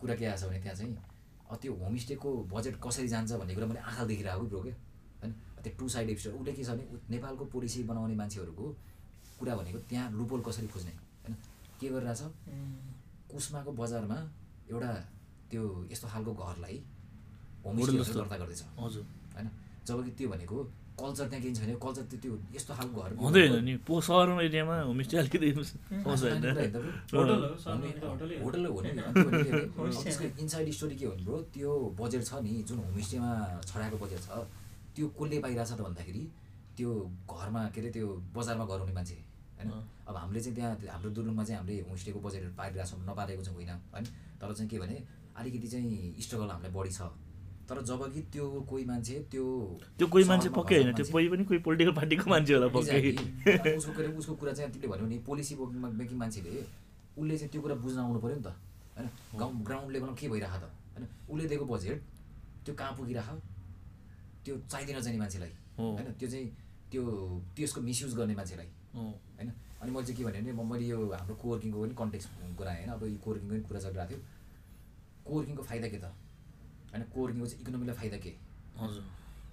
[0.01, 0.93] कुरा के आएको छ भने त्यहाँ चाहिँ
[1.63, 3.33] त्यो होमस्टेको बजेट कसरी जान्छ?
[3.39, 4.75] भन्ने कुरा मैले आँखा देखिरहेको ब्रो क्या?
[5.23, 5.33] होइन?
[5.63, 8.67] त्यो टु साइड एपिसोड उसले के छ भने नेपालको पोलिसी बनाउने मान्छेहरूको
[9.39, 10.93] कुरा भनेको त्यहाँ लुपोल कसरी खोज्ने
[11.23, 11.35] होइन?
[11.81, 12.23] के गरिरहेछ?
[13.31, 14.19] कुस्माको बजारमा
[14.71, 14.91] एउटा
[15.51, 16.77] त्यो यस्तो खालको घरलाई
[17.65, 19.47] होमस्टे। दर्ता गर्दैछ। हजुर। होइन?
[19.87, 20.57] जबकि त्यो भनेको
[21.01, 24.43] कल्चर त्यहाँ केही छैन कल्चर त्यो त्यो यस्तो खालको घर हुँदै होइन नि पो सहरमा
[24.49, 28.91] एरियामा होमस्टे अलिकति होटल हो, सहरमा होटल त होटलै हो। होटल हो नि
[30.43, 33.31] इनसाइड स्टोरी के हो भने ब्रो त्यो बजेट छ नि जुन होमस्टेमा
[33.69, 34.29] छडाएको बजेट छ
[34.97, 36.23] त्यो कसले पाइरहेछ त भन्दाखेरि
[36.77, 36.91] त्यो
[37.29, 38.07] घरमा के अरे त्यो
[38.37, 39.17] बजारमा घर हुने मान्छे
[39.59, 39.71] होइन।
[40.09, 43.71] अब हामीले चाहिँ त्यहाँ हाम्रो दुर्लुङमा चाहिँ हामीले होमस्टेको बजेटहरू पाइरहेको छौँ नपाएको चाहिँ होइन?
[43.93, 44.05] होइन?
[44.41, 44.97] तर चाहिँ के भने
[45.37, 47.01] अलिकति चाहिँ स्ट्रगल हामीलाई बढी छ।
[47.69, 49.45] तर जब कि त्यो कोही मान्छे त्यो
[49.99, 53.01] त्यो कोही मान्छे पक्कै होइन त्यो कोही पनि कोही पोलिटिकल पार्टीको मान्छे होला पक्कै.
[53.79, 55.55] उसको कुरा उसको कुरा चाहिँ तिमीले भन्यो नि पोलिसी
[56.01, 56.51] मेकिङ मान्छेले
[57.19, 58.55] उसले चाहिँ त्यो कुरा बुझ्न आउनु पऱ्यो नि त
[58.97, 59.09] होइन?
[59.35, 61.05] गाउँ ग्राउन्ड लेभलमा के भइरहेको त होइन?
[61.31, 61.99] उसले दिएको बजेट
[62.65, 63.29] त्यो कहाँ पुगिरह
[64.45, 66.13] त्यो चाहिँदैन चाहिने मान्छेलाई। होइन?
[66.19, 66.47] त्यो चाहिँ
[66.91, 67.03] त्यो
[67.57, 69.51] त्यसको मिसयुज गर्ने मान्छेलाई होइन?
[69.83, 73.03] अनि मैले चाहिँ के भने म मैले यो हाम्रो कोवर्किङको पनि कन्टेक्स्ट गराएँ होइन अब
[73.11, 74.21] यो कोवर्किङको पनि कुरा चलिरहेको थियो।
[75.27, 76.07] कोवर्किङको फाइदा के त?
[76.97, 78.33] होइन कोवर्किङको चाहिँ इकोनोमीलाई फाइदा के?
[78.81, 79.05] हजुर।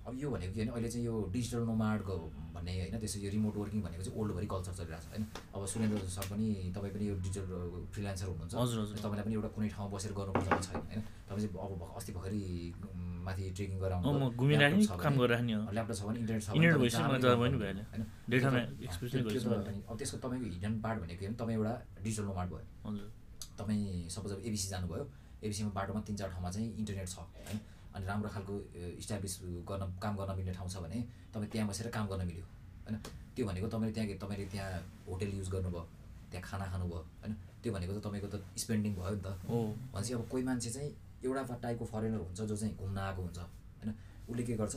[0.03, 2.15] अब यो भनेको के भने अहिले चाहिँ यो डिजिटल नोमाडको
[2.56, 5.23] भन्ने होइन त्यसो यो रिमोट वर्किङ भनेको चाहिँ ओल्डभरि कल्चर चलिरहेको छ होइन?
[5.56, 9.49] अब सुरेन्द्र सर पनि तपाईँ पनि यो डिजिटल फ्रिलान्सर हुनुहुन्छ। हजुर, हजुर। तपाईँलाई पनि एउटा
[9.56, 11.01] कुनै ठाउँमा बसेर गर्नुपर्छ छैन होइन?
[11.23, 12.43] तपाईँ चाहिँ अब अस्ति भर्खरै
[13.23, 16.43] माथि ट्रेकिङ गरेर अँ, म घुमिरहेको नि, काम गरिरहेको नि, अँ। ल्यापटप छ भने इन्टरनेट
[16.43, 16.51] छ।
[19.63, 19.79] होइन?
[19.88, 22.65] अब त्यसको तपाईँको हिडन पार्ट भनेको तपाईँ एउटा डिजिटल नोमाड भयो।
[23.56, 25.03] तपाईँ सपोज अब एबिसी जानुभयो
[25.43, 27.60] एबिसीमा बाटोमा तिन चार ठाउँमा चाहिँ इन्टरनेट छ होइन
[27.95, 28.53] अनि राम्रो खालको
[29.01, 29.34] इस्टाब्लिस
[29.69, 30.99] गर्न काम गर्न मिल्ने ठाउँ छ भने
[31.34, 32.45] तपाईँ त्यहाँ बसेर काम गर्न मिल्यो
[32.86, 32.95] होइन।
[33.36, 34.69] त्यो भनेको तपाईँले त्यहाँ तपाईँले त्यहाँ
[35.08, 35.84] होटेल युज गर्नुभयो
[36.32, 39.58] त्यहाँ खाना खानुभयो होइन। त्यो भनेको त तपाईँको त स्पेन्डिङ भयो नि त। हो।
[39.93, 40.89] भनेपछि अब कोही मान्छे चाहिँ
[41.23, 43.89] एउटा टाइपको फरेनर हुन्छ जो चाहिँ घुम्न आएको हुन्छ होइन।
[44.29, 44.75] उसले के गर्छ?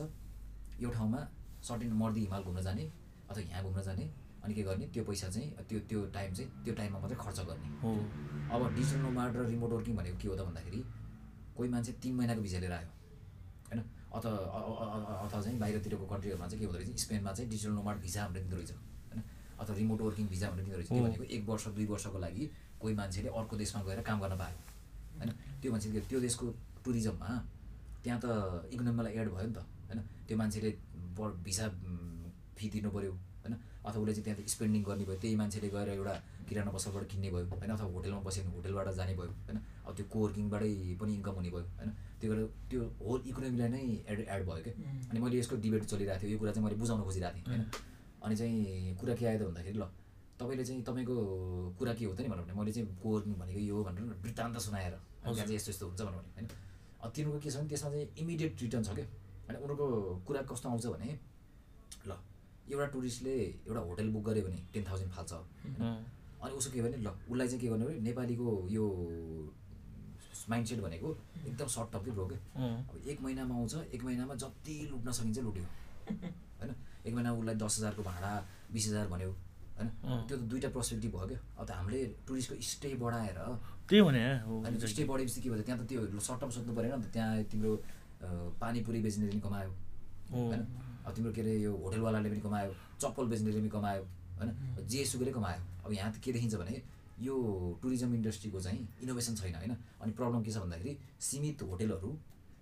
[0.79, 1.19] यो ठाउँमा
[1.67, 2.83] सर्टेन मर्दी हिमाल घुम्न जाने
[3.29, 4.05] अथवा यहाँ घुम्न जाने
[4.43, 7.81] अनि के गर्ने त्यो पैसा चाहिँ त्यो त्यो टाइम चाहिँ त्यो टाइममा मात्रै खर्च गर्ने।
[7.81, 7.93] हो।
[8.51, 10.83] अब डिजिटल नोमाड र रिमोट वर्किङ भनेको के हो त भन्दाखेरि
[11.57, 13.83] कोही मान्छे तिन महिनाको भिजा लिएर आयो। होइन?
[14.13, 14.31] अथवा
[15.27, 18.55] अथवा चाहिँ बाहिरतिरको कन्ट्रीहरूमा चाहिँ के हुँदो रहेछ स्पेनमा चाहिँ डिजिटल नोमाड भिजा भनेर दिँदो
[18.57, 19.23] रहेछ। होइन?
[19.59, 22.95] अथवा रिमोट वर्किङ भिजा भनेर दिँदो रहेछ। त्यो। भनेको एक वर्ष दुई वर्षको लागि कोही
[22.95, 24.57] मान्छेले अर्को देशमा गएर काम गर्न पायो।
[25.17, 25.31] होइन?
[25.31, 26.53] त्यो मान्छे के- त्यो देशको
[26.85, 27.45] टुरिज्ममा
[28.03, 28.25] त्यहाँ त
[28.73, 30.01] इकोनोमीलाई एड भयो नि त। होइन?
[30.27, 30.77] त्यो मान्छेले
[31.43, 31.69] भिसा
[32.57, 33.17] फी तिर्नु पऱ्यो
[33.87, 36.13] अथवा उसले चाहिँ त्यहाँ स्पेन्डिङ गर्ने भयो त्यही मान्छेले गएर एउटा
[36.47, 37.71] किराना पसलबाट किन्ने भयो होइन?
[37.71, 39.57] अथवा होटेलमा बस्यो भने होटेलबाट जाने भयो होइन?
[39.87, 41.89] अब त्यो कोवर्किङबाटै पनि इन्कम हुने भयो होइन?
[42.19, 44.73] त्यो गरेर त्यो होल इकोनोमीलाई नै एड एड भयो क्या।
[45.11, 47.63] अनि मैले यसको डिबेट चलिरहेको थियो यो कुरा चाहिँ मैले बुझाउन खोजिरहेको थिएँ होइन?
[48.23, 49.85] अनि चाहिँ कुरा के आयो त भन्दाखेरि ल
[50.39, 51.15] तपाईँले चाहिँ तपाईँको
[51.79, 54.57] कुरा के हो त नि भन्नु भने मैले चाहिँ कोवर्किङ भनेको यो हो भनेर वृत्तान्त
[54.67, 56.47] सुनाएर अनि त्यहाँ चाहिँ यस्तो यस्तो हुन्छ भन्नु भने होइन?
[57.03, 59.05] अब तिनीहरूको के छ भने त्यसमा चाहिँ इमिडिएट रिटर्न छ क्या।
[59.47, 59.87] होइन उनीहरूको
[60.27, 61.09] कुरा कस्तो आउँछ भने
[62.07, 62.11] ल
[62.71, 63.35] एउटा टुरिस्टले
[63.67, 66.05] एउटा होटल बुक गऱ्यो भने टेन थाउजन्ड फाल्छ। होइन
[66.43, 68.85] अनि उसको के भने ल उसलाई चाहिँ के गर्ने भने नेपालीको यो
[70.49, 71.09] माइन्डसेट भनेको
[71.47, 72.39] एकदम सर्ट टर्म ब्रो क्या
[72.89, 75.63] अब एक महिनामा आउँछ एक महिनामा जति लुट्न सकिन्छ लुट्यो।
[76.59, 76.75] होइन?
[77.05, 78.31] एक महिना उसलाई दस हजारको भाडा
[78.73, 79.31] बिस हजार भन्यो।
[79.77, 79.89] होइन।
[80.27, 83.39] त्यो त दुइटा पर्सपेक्टिभ भयो क्या। अब त हामीले टुरिस्टको स्टे बढाएर
[83.89, 87.11] त्यही भने स्टे बढेपछि के भन्छ त्यहाँ त त्यो सर्ट टर्म सोध्नु परेन नि त
[87.13, 87.71] त्यहाँ तिम्रो
[88.61, 89.71] पानीपुरी बेच्नेले पनि कमायो।
[90.31, 90.61] होइन?
[91.05, 94.03] अब तिम्रो के अरे यो होटलवालाले पनि कमायो चप्पल बेच्नेले पनि कमायो
[94.37, 94.49] होइन?
[94.87, 96.81] जेसुकैले कमायो। अब यहाँ त के देखिन्छ भने
[97.19, 97.33] यो
[97.81, 99.73] टुरिज्म इन्डस्ट्रीको चाहिँ इनोभेसन छैन होइन?
[100.01, 102.09] अनि प्रब्लम के छ भन्दाखेरि सीमित होटेलहरू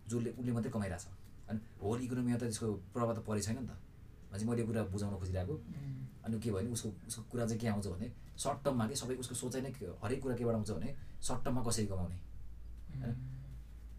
[0.09, 1.59] जसले उसले मात्रै कमाइरहेछ होइन?
[1.81, 3.73] होल इकोनोमीमा त त्यसको प्रभाव त परेको छैन नि त।
[4.31, 5.55] भनेपछि मैले यो कुरा बुझाउन खोजिरहेको।
[6.25, 9.15] अनि के भयो भने उसको उसको कुरा चाहिँ के आउँछ भने सर्ट टर्ममा कि सबै
[9.23, 9.71] उसको सोचाइ नै
[10.03, 10.89] हरेक कुरा केबाट आउँछ भने
[11.21, 12.17] सर्ट टर्ममा कसरी कमाउने?
[13.01, 13.13] होइन?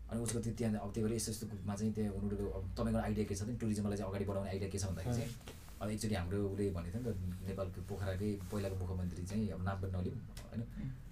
[0.07, 3.25] अनि उसको त्यो त्यहाँ अब त्यही भएर यस्तो यस्तोमा चाहिँ त्यहाँ उनीहरूको अब तपाईँको आइडिया
[3.27, 5.31] के छ भने टुरिज्मलाई चाहिँ अगाडि बढाउने आइडिया के छ भन्दाखेरि चाहिँ
[5.77, 9.77] अब एकचोटि हाम्रो उसले भनेको थियो नि त नेपालको पोखराकै पहिलाको मुख्यमन्त्री चाहिँ अब नाम
[9.83, 10.17] पनि नलिउँ
[10.51, 10.63] होइन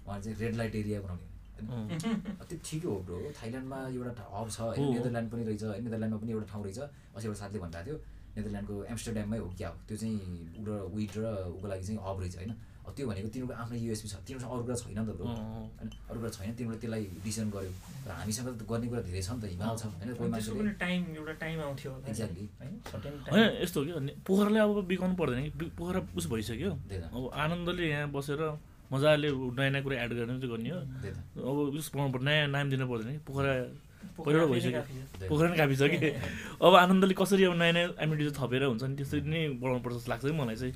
[0.06, 1.88] उहाँले चाहिँ रेड लाइट एरिया बनाउने। होइन?
[2.48, 5.82] त्यो ठिकै हो ब्रो। थाइल्यान्डमा एउटा हब छ हो। होइन नेदरल्यान्ड पनि रहेछ होइन?
[5.84, 7.96] नेदरल्यान्डमा पनि एउटा ठाउँ रहेछ। अस्ति एउटा साथीले भनिरहेको थियो
[8.36, 10.16] नेदरल्यान्डको एम्स्टरड्याममै हो क्या हो त्यो चाहिँ
[10.58, 11.20] उ र
[11.54, 12.52] ऊको लागि चाहिँ हब रहेछ होइन?
[12.92, 16.18] त्यो भनेको तिनीहरूको आफ्नै युएसपी छ। तिनीहरूसँग अरू कुरा छैन नि त ब्रो। होइन अरू
[16.20, 17.72] कुरा छैन तिनीहरूले त्यसलाई डिसिजन गर्यो।
[18.04, 21.00] र हामीसँग त गर्ने कुरा धेरै छ नि त हिमाल छ होइन कोही मान्छेले टाइम
[21.16, 22.44] एउटा टाइम आउँथ्यो। Exactly.
[23.32, 26.70] होइन यस्तो हो कि पोखरालाई अब बिकाउनु पर्दैन कि बि- पोखरा उस भइसक्यो।
[27.16, 28.40] अब आनन्दले यहाँ बसेर
[28.92, 30.80] मजाले नयाँ नयाँ कुरा एड गर्ने चाहिँ गर्ने हो।
[31.40, 33.52] अब उस बनाउनु पर्छ नयाँ नाम दिनु पर्दैन कि पोखरा
[34.14, 34.82] फेरि भइसक्यो।
[35.28, 36.08] पोखरा नै काफी छ कि?
[36.64, 40.10] अब आनन्दले कसरी अब नयाँ नयाँ एमिनिटिज थपेर हुन्छ नि त्यसरी नै बढाउनु पर्छ जस्तो
[40.12, 40.74] लाग्छ कि मलाई चाहिँ।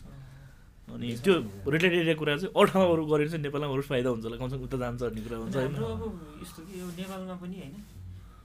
[0.95, 1.35] अनि त्यो
[1.69, 4.37] रिलेटेड एरिया कुरा चाहिँ अरू ठाउँमा अरू गऱ्यो भने चाहिँ नेपालमा अरू फाइदा हुन्छ होला।
[4.41, 6.03] कमसेकम उता जान्छ भन्ने कुरा हुन्छ होइन। अब
[6.43, 7.75] यस्तो कि यो नेपालमा पनि होइन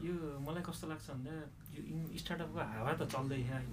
[0.04, 0.14] यो
[0.46, 1.32] मलाई कस्तो लाग्छ भन्दा
[1.80, 3.70] यो स्टार्टअपको हावा त चल्दैछ होइन।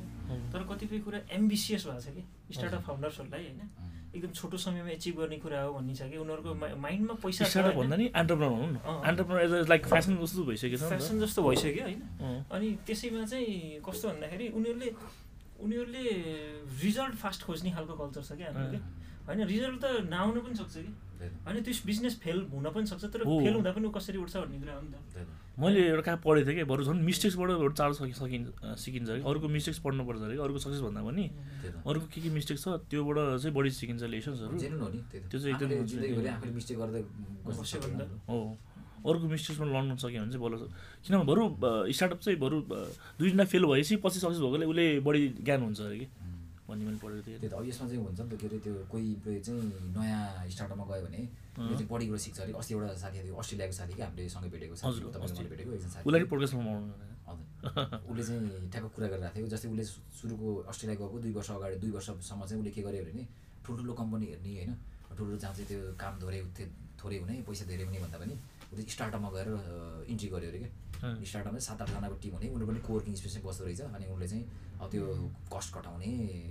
[0.52, 2.22] तर कतिपय कुरा एम्बिसियस भएको छ कि
[2.54, 3.62] स्टार्टअप फाउन्डर्सहरूलाई होइन।
[4.10, 6.50] एकदम छोटो समयमा एचिभ गर्ने कुरा हो भन्ने छ कि उनीहरूको
[6.82, 7.78] माइन्डमा पैसा स्टार्टअप?
[7.78, 10.56] भन्दा नि एन्टरप्रेनर भनौँ न। अँ। एन्टरप्रेनर एज लाइक फेसन जस्तो नि
[10.90, 12.02] फेसन जस्तो भइसक्यो होइन।
[12.50, 14.90] अनि त्यसैमा चाहिँ कस्तो भन्दाखेरि उनीहरूले
[15.64, 16.04] उनीहरूले
[16.82, 18.78] रिजल्ट फास्ट खोज्ने खालको कल्चर छ क्या हाम्रो
[19.28, 20.92] होइन रिजल्ट त नआउनु पनि सक्छ कि?
[21.46, 24.74] होइन त्यो बिजनेस फेल हुन पनि सक्छ तर। फेल हुँदा पनि कसरी उठ्छ भन्ने कुरा
[24.74, 25.26] हो नि त।
[25.60, 28.48] मैले एउटा कहाँ पढेको थिएँ कि बरु झन् मिस्टेक्सबाट चाँडो सकि सकिन्छ
[28.80, 31.24] सिकिन्छ अरे अरूको मिस्टेक्स पढ्नुपर्छ अरे अरूको सक्सेस भन्दा पनि।
[31.86, 34.56] अरूको के के मिस्टेक्स छ त्योबाट चाहिँ बढी सिकिन्छ लेसन्सहरू
[35.28, 36.78] त्यो चाहिँ एकदम कि- मिस्टेक।
[38.28, 38.38] हो।
[39.06, 40.56] अरूको मिस्टेक्समा लड्नु सक्यो भने चाहिँ बल्ल
[41.04, 41.42] किनभने बरु
[41.96, 42.78] स्टार्टअप चाहिँ बरु अ,
[43.18, 46.06] दुई तिनवटा फेल भएपछि पछि सक्सेस भएकोले उसले बढी ज्ञान हुन्छ अरे कि।
[46.70, 48.72] भन्ने मैले पढेको थिएँ। त्यही त अब यसमा चाहिँ हुन्छ नि त के अरे त्यो
[48.92, 49.06] कोही
[49.42, 49.62] चाहिँ
[49.96, 50.22] नयाँ
[50.54, 51.20] स्टार्टअपमा गयो भने
[51.58, 54.74] चाहिँ बढी कुरा सिक्छ अरे अस्ति एउटा साथी थियो अस्ट्रेलियाको साथी कि हामीले सँगै भेटेको
[54.78, 56.02] साथी भेटेको उसलाई
[57.26, 57.50] हजुर।
[58.10, 59.84] उसले चाहिँ ठ्याक्क कुरा गरिरहेको थियो जस्तै उसले
[60.20, 63.22] सुरुको अस्ट्रेलिया गएको दुई वर्ष अगाडि दुई वर्षसम्म चाहिँ उसले के गर्यो भने
[63.66, 64.72] ठुल्ठुलो कम्पनी हेर्ने होइन
[65.10, 66.64] ठुल्ठुलो जहाँ चाहिँ त्यो काम थोरै थे
[67.02, 68.34] थोरै हुने पैसा धेरै हुने भन्दा पनि
[68.72, 69.48] उसले स्टार्टअपमा गएर
[70.12, 70.70] इन्ट्री गर्यो अरे क्या।
[71.30, 74.44] स्टार्टअपमा सात आठजनाको टिम हुने। उनीहरू पनि कोवर्किङ स्पेसमा बस्दो रहेछ। अनि उसले चाहिँ
[74.80, 75.04] अब त्यो
[75.54, 76.10] कस्ट घटाउने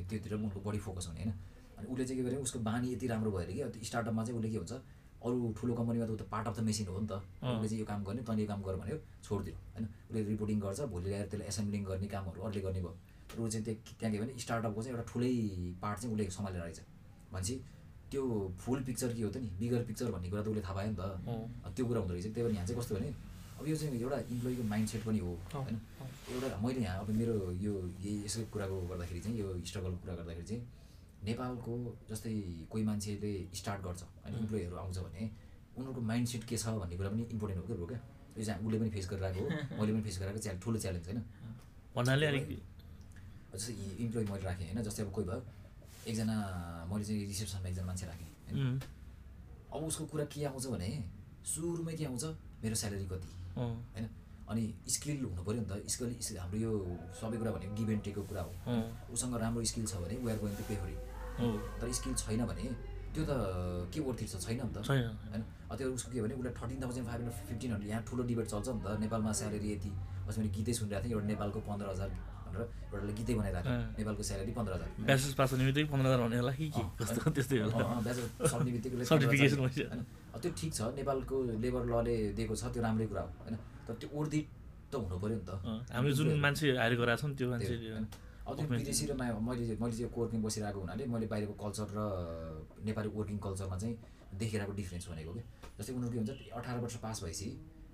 [0.10, 1.34] त्योतिर पनि उनको बढी फोकस हुने होइन?
[1.78, 4.38] अनि उसले चाहिँ के गर्यो उसको बानी यति राम्रो भयो अरे कि त्यो स्टार्टअपमा चाहिँ
[4.40, 4.74] उसले के हुन्छ
[5.20, 7.80] अरू ठुलो कम्पनीमा त ऊ त पार्ट अफ द मेसिन हो नि त। उसले चाहिँ
[7.80, 9.86] यो काम गर्ने तैँले यो काम गर भन्यो छोडिदियो होइन?
[10.10, 12.96] उसले रिपोर्टिङ गर्छ भोलि ल्याएर त्यसले एसेम्ब्लिङ गर्ने कामहरू अरूले गर्ने भयो।
[13.30, 15.32] र ऊ चाहिँ त्यहाँ त्यहाँ गयो भने स्टार्टअपको चाहिँ एउटा ठुलै
[15.84, 16.80] पार्ट चाहिँ उसले सम्हालेर रहेछ
[17.32, 17.56] भनेपछि
[18.12, 18.24] त्यो
[18.60, 19.50] फुल पिक्चर के हो त नि?
[19.60, 21.04] बिगर पिक्चर भन्ने कुरा त उसले थाहा पायो नि त।
[21.76, 23.10] त्यो कुरा हुँदो रहेछ। त्यही भएर यहाँ चाहिँ कस्तो भने
[23.60, 25.78] अब यो चाहिँ एउटा इम्प्लोइको माइन्ड सेट पनि हो होइन।
[26.32, 30.48] एउटा मैले यहाँ अब मेरो यो यही यसै कुराको गर्दाखेरि चाहिँ यो स्ट्रगलको कुरा गर्दाखेरि
[30.50, 30.62] चाहिँ
[31.28, 31.74] नेपालको
[32.10, 32.34] जस्तै
[32.72, 35.24] कोही मान्छेले स्टार्ट गर्छ अनि इम्प्लोइहरू आउँछ भने
[35.78, 38.00] उनीहरूको माइन्ड सेट के छ भन्ने कुरा पनि इम्पोर्टेन्ट हो क्या ब्रो क्या?
[38.38, 41.20] यो चाहिँ उसले पनि फेस गरिरहेको हो मैले पनि फेस गरिरहेको च्यालेन्ज ठुलो च्यालेन्ज होइन?
[41.96, 42.46] भन्नाले अलिक
[43.54, 44.82] जस्तै इम्प्लोइ मैले राखेँ होइन?
[44.88, 45.42] जस्तै अब कोही भयो
[46.10, 46.36] एकजना
[46.92, 48.80] मैले चाहिँ रिसेप्सनमा एकजना मान्छे राखेँ होइन?
[49.74, 50.90] अब उसको कुरा के आउँछ भने
[51.46, 52.24] सुरुमै के आउँछ
[52.64, 54.06] मेरो स्यालेरी कति होइन?
[54.50, 56.72] अनि स्किल हुनु पऱ्यो नि त स्किल हाम्रो यो
[57.22, 58.52] सबै कुरा भनेको गिभ एन्ड टेकको कुरा हो।
[59.14, 60.90] उसँग राम्रो स्किल छ भने we are going to pay for
[61.82, 62.66] तर स्किल छैन भने
[63.14, 63.32] त्यो त
[63.94, 65.44] के वर्थ छ छैन नि त। होइन?
[65.78, 68.68] त्यो उसको के भने उसलाई thirteen thousand five hundred fifteen hundred यहाँ ठुलो डिबेट चल्छ
[68.70, 69.92] नि त नेपालमा स्यालेरी यति
[70.26, 72.10] बस मैले गीतै सुनिरहेको थिएँ एउटा नेपालको पन्ध्र हजार
[72.50, 73.70] भनेर एउटाले गीतै बनाइरहेको।
[74.00, 76.84] नेपालको स्यालेरी पन्ध्र हजार। ब्याचेस पास हुने बित्तिकै पन्ध्र हजार भन्ने होला कि के?
[77.00, 80.02] कस्तो त्यस्तै होला अँ, अँ, ब्याचलर सक्ने बित्तिकै उसले Certification 15 हजार भइसक्यो। होइन?
[80.42, 83.56] त्यो ठिक छ। नेपालको लेबर लले दिएको छ। त्यो राम्रै कुरा हो। होइन।
[83.88, 84.42] तर त्यो उर्दी
[84.90, 87.76] त हुनु पऱ्यो नि त। अँ, हामीले जुन मान्छे हायर गराएको छौँ त्यो त्यो, मान्छे?
[88.50, 92.00] अब त्यो विदेशी र मैले मैले चाहिँ कोवर्किङ बसिरहेको हुनाले मैले बाहिरको कल्चर र
[92.82, 93.96] नेपाली वर्किङ कल्चरमा चाहिँ
[94.42, 95.42] देखिरहेको डिफ्रेन्स भनेको कि?
[95.78, 97.48] जस्तै उनीहरू के हुन्छ अठार वर्ष पास भएपछि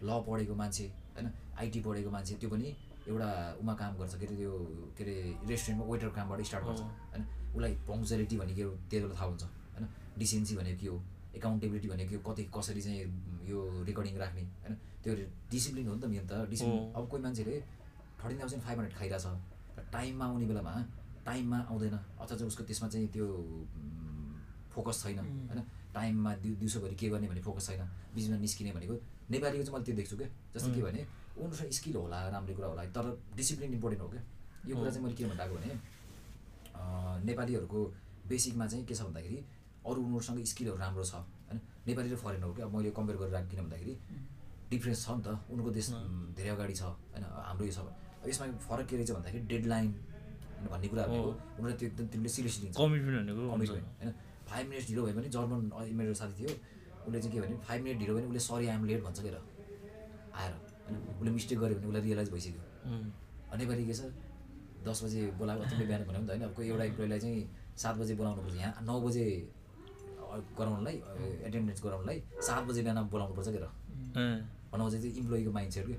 [0.03, 0.85] ल पढेको मान्छे
[1.15, 1.27] होइन।
[1.59, 2.67] आइटी पढेको मान्छे त्यो पनि
[3.07, 3.29] एउटा
[3.61, 4.51] उमा काम गर्छ के अरे त्यो
[4.97, 7.23] के अरे रेस्टुरेन्टमा वेटर कामबाट स्टार्ट गर्छ। होइन?
[7.55, 9.85] उसलाई पङ्क्चुअलिटी भनेको के त्यति बेला थाहा हुन्छ। होइन?
[10.17, 10.97] डिसेन्सी भनेको के हो
[11.35, 12.99] एकाउन्टेबिलिटी भनेको के हो कति कसरी चाहिँ
[13.45, 14.73] यो रेकर्डिङ राख्ने। होइन?
[15.03, 15.13] त्यो
[15.51, 17.55] डिसिप्लिन हो नि त मेन त। डिसिप्लिन। अब कोही मान्छेले
[18.19, 19.25] थर्टिन थाउजन्ड फाइभ हन्ड्रेड खाइरहेछ।
[19.77, 20.73] र टाइममा आउने बेलामा
[21.25, 23.27] टाइममा आउँदैन। अथवा चाहिँ उसको त्यसमा चाहिँ त्यो
[24.73, 25.19] फोकस छैन.
[25.19, 25.61] होइन?
[25.93, 27.81] टाइममा दिउ दिउँसोभरि के गर्ने भन्ने फोकस छैन।
[28.15, 28.95] बिचमा निस्किने भनेको।
[29.31, 30.81] नेपालीको चाहिँ मैले त्यो देख्छु क्या। जस्तो के.
[30.81, 31.01] भने
[31.37, 33.05] उनीहरूसँग स्किल होला राम्रो कुरा होला। तर
[33.35, 34.23] डिसिप्लिन इम्पोर्टेन्ट हो क्या?
[34.67, 35.69] यो कुरा चाहिँ मैले के भनिरहेको भने
[37.25, 37.79] नेपालीहरूको
[38.29, 39.37] बेसिकमा चाहिँ के छ भन्दाखेरि
[39.85, 41.59] अरू उनीहरूसँग स्किलहरू राम्रो छ होइन?
[41.87, 42.65] नेपाली र फरेनर क्या?
[42.65, 43.93] अब मैले कम्पेयर गरेर राखेँ किन भन्दाखेरि
[44.71, 45.87] डिफ्रेन्स छ नि त। उनको देश
[46.37, 46.83] धेरै अगाडि छ
[47.13, 47.23] होइन?
[47.23, 47.79] हाम्रो यो छ।
[48.25, 49.89] यसमा फरक के रहेछ भन्दाखेरि डेडलाइन
[50.65, 54.11] भन्ने अँ। हो। उनीहरूले त्यो एकदम तिमीले सिरियसली लिन्छ कमिटमेन्ट। कमिटमेन्ट होइन?
[54.49, 55.61] फाइभ मिनट्स ढिलो भयो भने जर्मन
[55.99, 56.51] मेरो साथी थियो।
[57.05, 59.41] उसले चाहिँ के भने फाइभ मिनट ढिलो भयो भने उसले सरी आइएम लेट भन्छ क्या
[60.41, 60.53] आएर।
[60.85, 63.09] होइन उसले मिस्टेक गर्यो भने उसलाई रियलाइज भइसक्यो। उम्,
[63.51, 64.01] अनि नेपाली के छ?
[64.87, 67.39] दस बजे बोलाएको तिमीले बिहान भन्यो नि त होइन। अब कोही एउटा इम्प्लोइलाई चाहिँ
[67.83, 69.25] सात बजे बोलाउनुपर्छ यहाँ नौ बजे
[70.57, 70.95] गराउनलाई
[71.47, 72.17] एटेन्डेन्स गराउनलाई
[72.47, 73.69] सात बजे बिहान बोलाउनुपर्छ क्या
[74.15, 74.37] अँ,
[74.71, 75.95] भनौँ चाहिँ त्यो इम्प्लोइको माइन्ड सेट कि?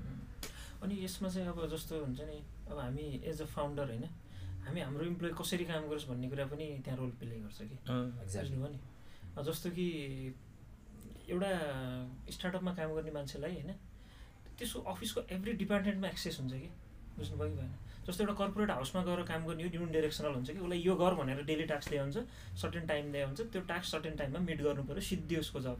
[0.83, 2.37] अनि यसमा चाहिँ अब जस्तो हुन्छ नि
[2.71, 4.03] अब हामी एज अ फाउन्डर होइन
[4.67, 7.75] हामी हाम्रो इम्प्लोइ कसरी काम गरोस् भन्ने कुरा पनि त्यहाँ रोल प्ले गर्छ कि?
[8.23, 9.43] एक्ज्याक्टली बुझ्नुभयो नि?
[9.47, 9.85] जस्तो कि
[11.29, 11.51] एउटा
[12.35, 13.71] स्टार्टअपमा काम गर्ने मान्छेलाई होइन
[14.59, 16.69] त्यसको अफिसको एभ्री डिपार्टमेन्टमा एक्सेस हुन्छ कि?
[17.17, 17.73] बुझ्नुभयो कि भएन?
[18.07, 20.59] जस्तो एउटा कर्पोरेट हाउसमा गएर काम गर्ने हो युन डिरेक्सनल हुन्छ कि?
[20.59, 22.17] उसलाई यो गर भनेर डेली टास्क दिए हुन्छ
[22.61, 25.77] सर्टेन टाइम दिए हुन्छ त्यो टास्क सर्टेन टाइममा मिट गर्नु पऱ्यो सिद्धि उसको जब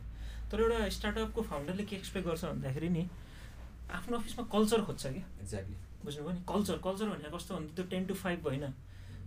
[0.51, 3.07] तर एउटा स्टार्टअपको फाउन्डरले के एक्सपेक्ट गर्छ भन्दाखेरि नि
[3.91, 5.21] आफ्नो अफिसमा कल्चर खोज्छ कि?
[5.41, 5.75] एक्ज्याक्टली
[6.05, 6.41] बुझ्नुभयो नि?
[6.49, 8.65] कल्चर कल्चर भनेको कस्तो भन्दा त्यो टेन टु फाइभ होइन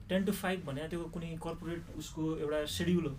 [0.08, 3.14] टेन टु फाइभ भने त्यो कुनै कर्पोरेट उसको एउटा सेड्युल हो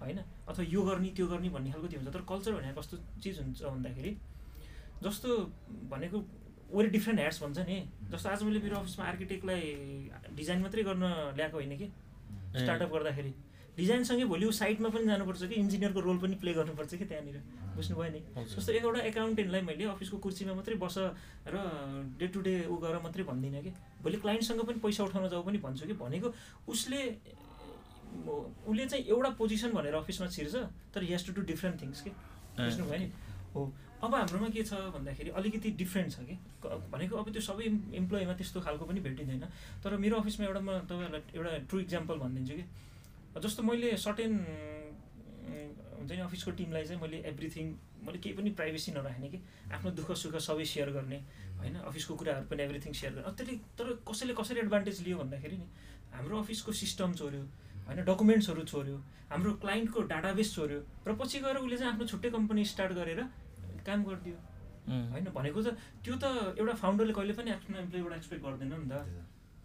[0.00, 0.18] होइन?
[0.48, 3.62] अथवा यो गर्ने त्यो गर्ने भन्ने खालको त्यो हुन्छ। तर कल्चर भनेको कस्तो चिज हुन्छ
[3.64, 4.16] भन्दाखेरि
[5.02, 5.28] जस्तो
[5.90, 6.18] भनेको
[6.74, 7.76] वेरी डिफ्रेन्ट ह्याट्स भन्छ नि।
[8.10, 9.62] जस्तो आज मैले मेरो अफिसमा आर्किटेक्टलाई
[10.36, 11.04] डिजाइन मात्रै गर्न
[11.36, 11.88] ल्याएको होइन कि?
[12.54, 13.32] स्टार्टअप गर्दाखेरि।
[13.76, 17.38] डिजाइनसँगै भोलि ऊ साइटमा पनि जानुपर्छ कि इन्जिनियरको रोल पनि प्ले गर्नुपर्छ कि त्यहाँनिर।
[17.74, 18.20] बुझ्नुभयो नि।
[18.54, 20.96] जस्तो एउटा एकाउन्टेन्टलाई मैले अफिसको कुर्सीमा मात्रै बस
[21.50, 21.56] र
[22.18, 23.70] डे टु डे ऊ गर मात्रै भन्दिनँ कि।
[24.02, 26.28] भोलि क्लाइन्टसँग पनि पैसा उठाउन जाऊ पनि भन्छु कि। भनेको
[26.70, 27.02] उसले
[28.14, 30.54] उसले चाहिँ एउटा पोजिसन भनेर अफिसमा छिर्छ
[30.94, 32.10] तर has to do different things कि।
[32.54, 33.10] बुझ्नुभयो नि?
[33.54, 33.62] हो।
[34.04, 36.36] अब हाम्रोमा के छ भन्दाखेरि अलिकति डिफ्रेन्ट छ कि।
[36.92, 39.44] भनेको अब त्यो सबै इम्प्लोइमा त्यस्तो खालको पनि भेटिँदैन।
[39.82, 42.64] तर मेरो अफिसमा एउटा म तपाईँहरूलाई एउटा ट्रु इक्जाम्पल भनिदिन्छु कि।
[43.40, 44.32] जस्तो मैले सर्टेन
[45.98, 47.66] हुन्छ नि अफिसको टिमलाई चाहिँ मैले एभ्रिथिङ
[48.04, 49.38] मैले केही पनि प्राइभेसी नराख्ने कि।
[49.72, 51.18] आफ्नो दुःख सुख सबै सेयर गर्ने
[51.58, 51.74] होइन?
[51.88, 55.66] अफिसको कुराहरू पनि एभ्रिथिङ सेयर गर्ने। त्यसले तर कसैले कसरी एडभान्टेज लियो भन्दाखेरि नि
[56.12, 57.42] हाम्रो अफिसको सिस्टम चोर्यो
[57.88, 58.04] होइन?
[58.04, 58.96] डकुमेन्ट्सहरू चोर्यो
[59.30, 63.20] हाम्रो क्लाइन्टको डाटाबेस चोर्यो र पछि गएर उसले चाहिँ आफ्नो छुट्टै कम्पनी स्टार्ट गरेर
[63.86, 64.36] काम गरिदियो।
[65.12, 65.68] होइन भनेको त
[66.04, 66.24] त्यो त
[66.60, 68.94] एउटा फाउन्डरले कहिले पनि आफ्नो इम्प्लोइबाट एक्सपेक्ट गर्दैन नि त।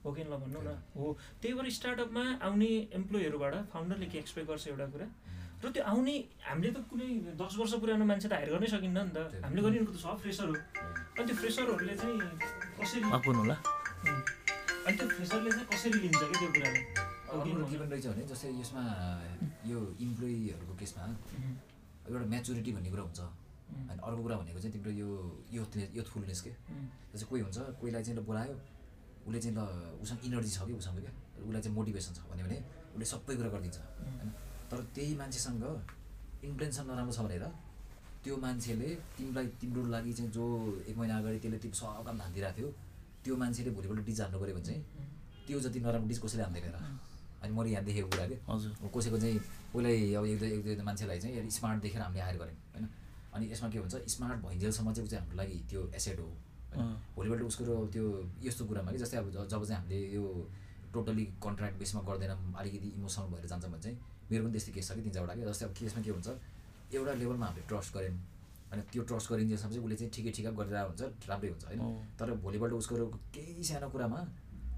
[0.04, 1.06] हो कि ल भन्नु न हो
[1.42, 5.08] त्यही भएर स्टार्टअपमा आउने इम्प्लोइहरूबाट फाउन्डरले के एक्सपेक्ट गर्छ एउटा कुरा?
[5.60, 6.16] र त्यो आउने
[6.48, 9.92] हामीले त कुनै दस वर्ष पुरानो मान्छे त हायर गर्नै सकिन्न नि त। हामीले गरिरहेको
[9.92, 12.18] त सब फ्रेसर हो। अनि त्यो फ्रेसरहरूले चाहिँ
[12.80, 13.56] कसरी होला
[14.88, 16.84] अनि त्यो फ्रेसरले चाहिँ कसरी लिन्छ कि त्यो कुरालाई?
[17.30, 18.84] अर्को अघि के पनि रहेछ भने जस्तै यसमा
[19.68, 21.04] यो इम्प्लोइहरूको केसमा
[22.08, 23.20] एउटा म्याचुरिटी भन्ने कुरा हुन्छ।
[23.90, 25.10] अनि अर्को कुरा भनेको चाहिँ तिम्रो यो
[25.54, 26.52] युथनेस युथफुलनेस के?
[27.30, 28.56] कोही हुन्छ कोहीलाई चाहिँ ल बोलायो
[29.28, 29.62] उसले चाहिँ ल
[30.04, 31.14] उसँग इनर्जी छ कि उसँग क्या?
[31.48, 32.58] उसलाई चाहिँ मोटिभेसन छ भन्यो भने
[32.96, 34.30] उसले सबै कुरा गरिदिन्छ। होइन
[34.70, 35.64] तर त्यही मान्छेसँग
[36.50, 37.46] इन्टेन्सन नराम्रो छ भनेर
[38.24, 40.44] त्यो मान्छेले तिमीलाई तिम्रो लागि चाहिँ जो
[40.90, 42.70] एक महिना अगाडि त्यसले तिम्रो सब काम धानिदिरहेको थियो
[43.24, 44.82] त्यो मान्छेले भोलिपल्ट डिज हान्नु पऱ्यो भने चाहिँ
[45.48, 46.76] त्यो जति नराम्रो डिज कसैले हान्दैन
[47.40, 48.36] अनि मैले यहाँ देखेको कुरा के?
[48.52, 49.40] हजुर। कसैको चाहिँ
[49.72, 52.86] कोहीलाई अब एक दुई एक दुईजना मान्छेलाई चाहिँ स्मार्ट देखेर हामीले हायर गऱ्यौँ होइन?
[53.34, 56.28] अनि यसमा के हुन्छ स्मार्ट भइन्जेलसम्म चाहिँ ऊ चाहिँ हाम्रो लागि त्यो एसेट हो
[56.76, 58.06] होइन। भोलिपल्ट उसको त्यो
[58.44, 60.24] यस्तो कुरामा कि जस्तै अब जब चाहिँ हामीले यो
[60.94, 63.98] टोटली कन्ट्र्याक्ट बेसमा गर्दैनौँ अलिकति इमोसनल भएर जान्छ भने चाहिँ
[64.32, 66.28] मेरो पनि त्यस्तै केस छ कि तिन चारवटा कि जस्तै अब केसमा के हुन्छ
[66.94, 68.18] एउटा लेभलमा हामीले ट्रस्ट गऱ्यौँ
[68.72, 71.82] अनि त्यो ट्रस्ट गरिन्जेलसम्म चाहिँ उसले चाहिँ ठिकै ठिकै गरिरहेको हुन्छ राम्रै हुन्छ होइन।
[72.20, 73.06] तर भोलिपल्ट उसको
[73.36, 74.20] केही सानो कुरामा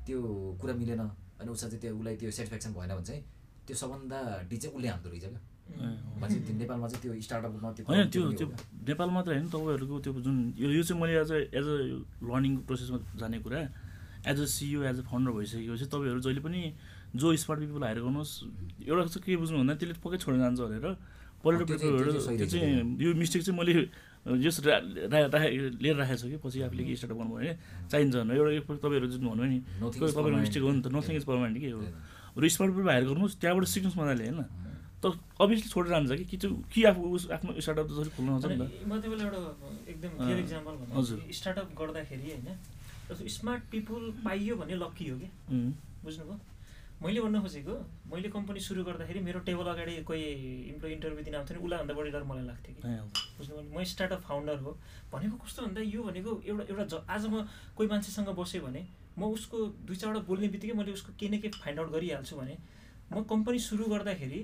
[0.08, 0.20] त्यो
[0.62, 1.02] कुरा मिलेन
[1.40, 3.24] अनि उसलाई चाहिँ त्यो उसलाई त्यो सेटिस्फ्याक्सन भएन भने चाहिँ
[3.68, 5.42] त्यो सबभन्दा डी चाहिँ उसले हान्दो रहेछ क्या
[5.72, 8.48] नेपालमा चाहिँ त्यो स्टार्टअपमा त्यो होइन त्यो त्यो।
[8.90, 11.78] नेपाल मात्र होइन तपाईँहरूको त्यो जुन यो यो चाहिँ मैले as a as a
[12.30, 13.60] learning प्रोसेसमा जाने कुरा
[14.30, 16.62] as a CEO as a founder भइसकेपछि तपाईँहरू जहिले पनि
[17.16, 18.34] जो स्मार्ट पिपल हायर गर्नुहोस्
[18.88, 20.86] एउटा चाहिँ के बुझ्नु भन्दा त्यसले पक्कै छोडेर जान्छ भनेर
[21.42, 23.74] त्यो पिपलहरू त्यो चाहिँ यो मिस्टेक चाहिँ मैले
[24.22, 27.52] जस लिएर राखेको छु कि पछि आफूले के स्टार्ट गर्नु भने
[27.90, 29.60] चाहिन्छ एउटा एक तपाईँहरू जुन भन्नुभयो नि
[29.98, 30.22] तपाईँको.
[30.38, 31.82] मिस्टेक हो नि त नथिङ इज पर्मानेन्ट कि हो।
[32.38, 34.40] र स्मार्ट पिपल हायर गर्नुहोस् त्यहाँबाट सिक्नुहोस् मजाले होइन
[35.02, 36.38] तर अभियसली छोडेर जान्छ कि
[36.74, 39.42] कि आफू उस आफ्नो स्टार्टअप जसरी खोल्न आउँछ नि त। म तपाईँलाई एउटा
[39.92, 42.48] एकदम क्लियर इक्जाम्पल। भन्नु स्टार्टअप गर्दाखेरि होइन
[43.10, 45.30] जस्तो स्मार्ट पिपुल पाइयो भने लक्की हो कि
[46.06, 46.40] बुझ्नुभयो?
[47.02, 47.76] मैले भन्न खोजेको
[48.14, 50.22] मैले कम्पनी सुरु गर्दाखेरि मेरो टेबल अगाडि कोही
[50.70, 52.82] इम्प्लोइ इन्टरभ्यू दिन आउँथ्यो नि उसलाई भन्दा बढी डर मलाई लाग्थ्यो कि।
[53.42, 53.74] बुझ्नुभयो?
[53.74, 54.72] म स्टार्टअप फाउन्डर हो।
[55.10, 58.86] भनेको कस्तो भन्दा यो भनेको एउटा एउटा ज आज म कोही मान्छेसँग बसेँ भने
[59.18, 62.56] म उसको दुई चारवटा बोल्ने बित्तिकै मैले उसको के न के फाइन्ड आउट गरिहाल्छु भने
[63.12, 64.42] म कम्पनी सुरु गर्दाखेरि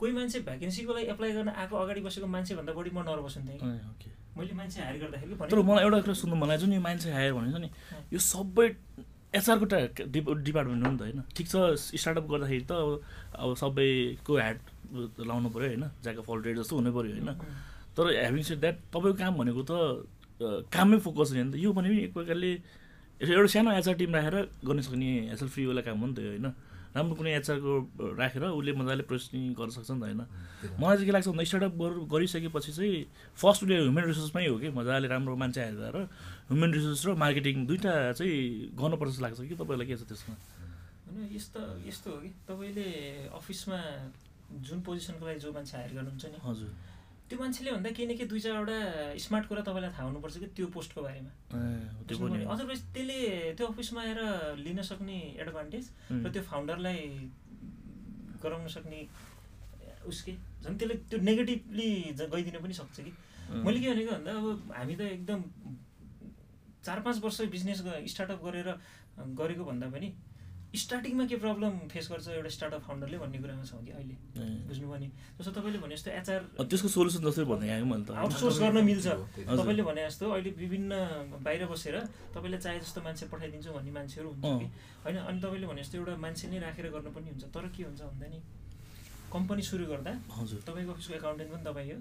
[0.00, 3.58] कोही मान्छे भ्याकेन्सीको लागि एप्लाई गर्न आएको अगाडि बसेको मान्छेभन्दा बढी म नर्भस हुन्थेँ
[4.36, 7.58] मैले मान्छे हायर गर्दाखेरि तर मलाई एउटा कुरा सुन्नु मलाई जुन यो मान्छे हायर भनेको
[7.58, 7.70] छ नि
[8.14, 8.66] यो सबै
[9.38, 9.66] एचआरको
[10.14, 12.88] डिप डिपार्टमेन्ट हो नि त होइन। ठिक छ स्टार्टअप गर्दाखेरि त अब
[13.42, 14.58] अब सबैको ह्याड
[15.28, 17.30] लाउनु पऱ्यो होइन ज्याक फल रेड जस्तो हुनु पऱ्यो होइन।
[17.94, 19.72] तर ह्याभिङ सेड द्याट तपाईँको काम भनेको त
[20.74, 22.50] काममै फोकस हुने नि त। यो भने पनि एक प्रकारले
[23.20, 24.36] एउटा सानो एचआर टिम राखेर
[24.66, 26.46] गर्न सक्ने एचआर फ्रीवाला काम हो नि त होइन।
[26.90, 27.72] राम्रो कुनै एचआरको
[28.18, 30.22] राखेर उसले मजाले प्रोसेसिङ गर्न सक्छ नि त होइन।
[30.80, 32.94] मलाई चाहिँ के लाग्छ भन्दा स्टार्टअप गर गरिसकेपछि चाहिँ
[33.38, 36.04] फर्स्ट उसले ह्युमन रिसोर्समै हो कि मजाले राम्रो मान्छे हायर गरेर
[36.50, 40.34] ह्युमन रिसोर्स र मार्केटिङ दुइटा चाहिँ गर्नुपर्छ जस्तो लाग्छ कि तपाईँलाई के छ त्यसमा?
[41.06, 42.88] होइन यस्तो यस्तो हो कि तपाईँले
[43.38, 43.78] अफिसमा
[44.66, 46.70] जुन पोजिसनको लागि जो मान्छे हायर गर्नुहुन्छ नि हजुर।
[47.30, 48.78] त्यो मान्छेले भन्दा केही न केही दुई चारवटा
[49.22, 51.30] स्मार्ट कुरा तपाईँलाई थाहा हुनुपर्छ कि त्यो पोस्टको बारेमा।
[52.10, 53.18] अदरवाइज त्यसले
[53.54, 54.20] त्यो अफिसमा आएर
[54.66, 56.98] लिन सक्ने एडभान्टेज र त्यो फाउन्डरलाई
[58.42, 59.00] गराउन सक्ने
[60.10, 63.12] उसके झन् त्यसले त्यो नेगेटिभली गइदिन पनि सक्छ कि।
[63.62, 65.40] मैले के भनेको भन्दा अब हामी त एकदम
[66.82, 67.78] चार पाँच वर्ष बिजनेस
[68.10, 68.68] स्टार्टअप गरेर
[69.38, 70.08] गरेको भन्दा पनि
[70.70, 74.14] स्टार्टिङमा के प्रब्लम फेस गर्छ एउटा स्टार्टअप फाउन्डरले भन्ने कुरामा छौँ कि अहिले?
[74.38, 75.08] ए, बुझ्नुभयो नि?
[75.38, 79.06] जस्तो तपाईँले भने जस्तो एचआर त्यसको सोल्युसन मैले त। आउटसोर्स गर्न मिल्छ।
[79.50, 80.92] तपाईँले भने जस्तो अहिले विभिन्न
[81.42, 81.96] बाहिर बसेर
[82.30, 84.66] तपाईँले चाहे जस्तो मान्छे पठाइदिन्छु भन्ने मान्छेहरू हुन्छ। कि?
[85.02, 88.00] होइन अनि तपाईँले भने जस्तो एउटा मान्छे नै राखेर गर्नु पनि हुन्छ। तर के हुन्छ
[88.06, 88.38] भन्दा नि
[89.34, 91.98] कम्पनी सुरु गर्दा हजुर। तपाईँको अफिसको एकाउन्टेन्ट पनि तपाईँ हो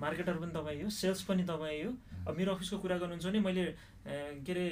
[0.00, 1.92] मार्केटर पनि तपाईँ हो सेल्स पनि तपाईँ हो।
[2.24, 3.64] अब मेरो अफिसको कुरा गर्नुहुन्छ भने मैले
[4.44, 4.66] के अरे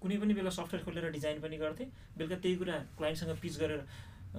[0.00, 1.86] कुनै पनि बेला सफ्टवेयर खोलेर डिजाइन पनि गर्थेँ।
[2.16, 3.80] बेलुका त्यही कुरा क्लाइन्टसँग पिच गरेर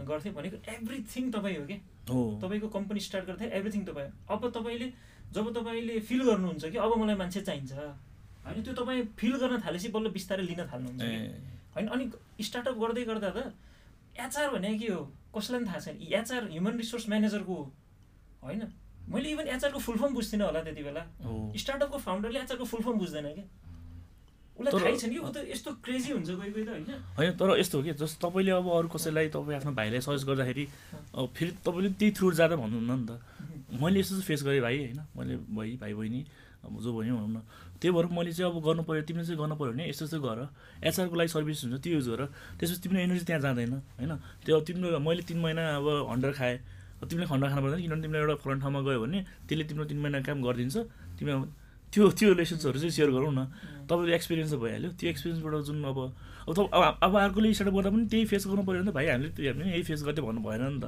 [0.08, 1.78] गर्थेँ भनेको एभ्रिथिङ तपाईँ हो कि
[2.10, 4.88] हो। तपाईँको कम्पनी स्टार्ट गर्दा एभ्रिथिङ तपाईँ। अब तपाईँले
[5.32, 7.74] जब तपाईँले फिल गर्नुहुन्छ कि अब मलाई मान्छे चाहिन्छ
[8.46, 11.02] होइन त्यो तपाईँ फिल गर्न थालेपछि बल्ल बिस्तारै लिन थाल्नुहुन्छ
[11.76, 12.04] होइन अनि
[12.42, 13.54] स्टार्टअप गर्दै गर्दा त
[14.18, 15.02] एचआर भने के हो?
[15.32, 17.64] कसैलाई पनि थाहा छैन। एचआर ह्युमन रिसोर्स म्यानेजरको हो?
[18.44, 18.62] होइन।
[19.08, 21.04] मैले इभन एचआरको फुल फर्म बुझ्दिनँ होला त्यति बेला।
[21.56, 23.44] स्टार्टअपको फाउन्डरले एचआरको फुल फर्म बुझ्दैन कि
[24.62, 27.32] उसलाई तर- थाहै छैन कि ऊ त यस्तो क्रेजी हुन्छ कोही कोही त होइन। होइन
[27.36, 30.64] तर यस्तो हो कि जस्तो तपाईँले अब अरू कसैलाई तपाईँ आफ्नो भाइलाई सजेस्ट गर्दाखेरि
[31.18, 33.12] अब फेरि तपाईँले त्यही थ्रु जाँदा भन्नुहुन्न नि त।
[33.82, 35.00] मैले यस्तो चाहिँ फेस गरेँ भाइ होइन?
[35.18, 36.22] मैले भाइ भाइ बहिनी
[36.62, 37.42] अब जो भन्यो भनौँ न
[37.82, 40.40] त्यही भएर मैले चाहिँ अब गर्नु पऱ्यो तिमीले चाहिँ गर्नु पऱ्यो भने यस्तो यस्तो गर।
[40.86, 42.22] एचआरको लागि सर्भिस हुन्छ त्यो युज गर।
[42.62, 44.12] त्यसपछि तिम्रो एनर्जी त्यहाँ जाँदैन होइन?
[44.46, 46.58] त्यो तिम्रो मैले तिन महिना अब हन्ड्रेड खाएँ।
[47.02, 50.20] तिमीले खन्डा खानु पर्दैन किनभने तिमीले एउटा फरेन ठाउँमा गयो भने त्यसले तिम्रो तिन महिना
[50.22, 50.78] काम गरिदिन्छ।
[51.18, 51.42] तिमी अब
[51.92, 53.42] त्यो त्यो लेसन्सहरू चाहिँ सेयर गरौँ न।
[53.88, 56.00] तपाईँको एक्सपिरियन्स त भइहाल्यो। त्यो एक्सपिरियन्सबाट जुन अब
[56.48, 56.60] अब त
[57.04, 59.70] अब अर्कोले स्टार्ट गर्दा पनि त्यही फेस गर्नु पऱ्यो भने त भाइ हामीले त्यो हामीले
[59.76, 60.86] यही फेस गर्थ्यो भन्नु भएन नि त।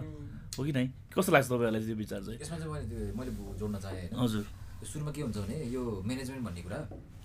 [0.53, 0.85] हो कि नै?
[1.11, 2.39] कस्तो लाग्छ तपाईँहरूलाई त्यो विचार चाहिँ?
[2.39, 4.43] यसमा चाहिँ मैले मैले जोड्न चाहेँ होइन। हजुर।
[4.85, 6.79] सुरुमा के हुन्छ भने यो म्यानेजमेन्ट भन्ने कुरा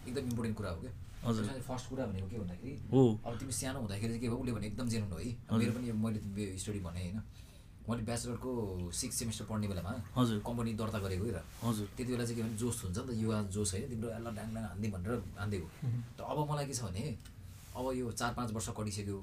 [0.08, 0.92] एकदम इम्पोर्टेन्ट कुरा हो क्या।
[1.28, 4.38] हजुर। फर्स्ट कुरा भनेको के भन्दाखेरि हो। अब तिमी सानो हुँदाखेरि चाहिँ के भयो?
[4.38, 6.18] उसले भने एकदम जेनुन हो है। मेरो पनि मैले
[6.58, 7.20] स्टडी भने होइन।
[7.89, 8.51] मैले ब्याचलरको
[8.93, 12.43] सिक्स सेमेस्टर पढ्ने बेलामा हजुर। कम्पनी दर्ता गरेको है र हजुर। त्यति बेला चाहिँ के
[12.45, 15.68] भने जोस हुन्छ नि त युवा जोस होइन तिम्रो यसलाई ड्याङ ड्याङ हान्ने भनेर हानिदिएको
[16.18, 17.03] तर अब मलाई के छ भने
[17.72, 19.16] अब यो चार पाँच वर्ष कटिसक्यो।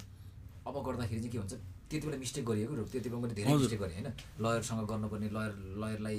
[0.65, 1.53] अब गर्दाखेरि चाहिँ के हुन्छ
[1.89, 4.09] त्यति बेला मिस्टेक गरिएको र त्यति बेला मैले धेरै। मिस्टेक गरेँ होइन।
[4.41, 6.17] लयरसँग गर्नुपर्ने लयर लयरलाई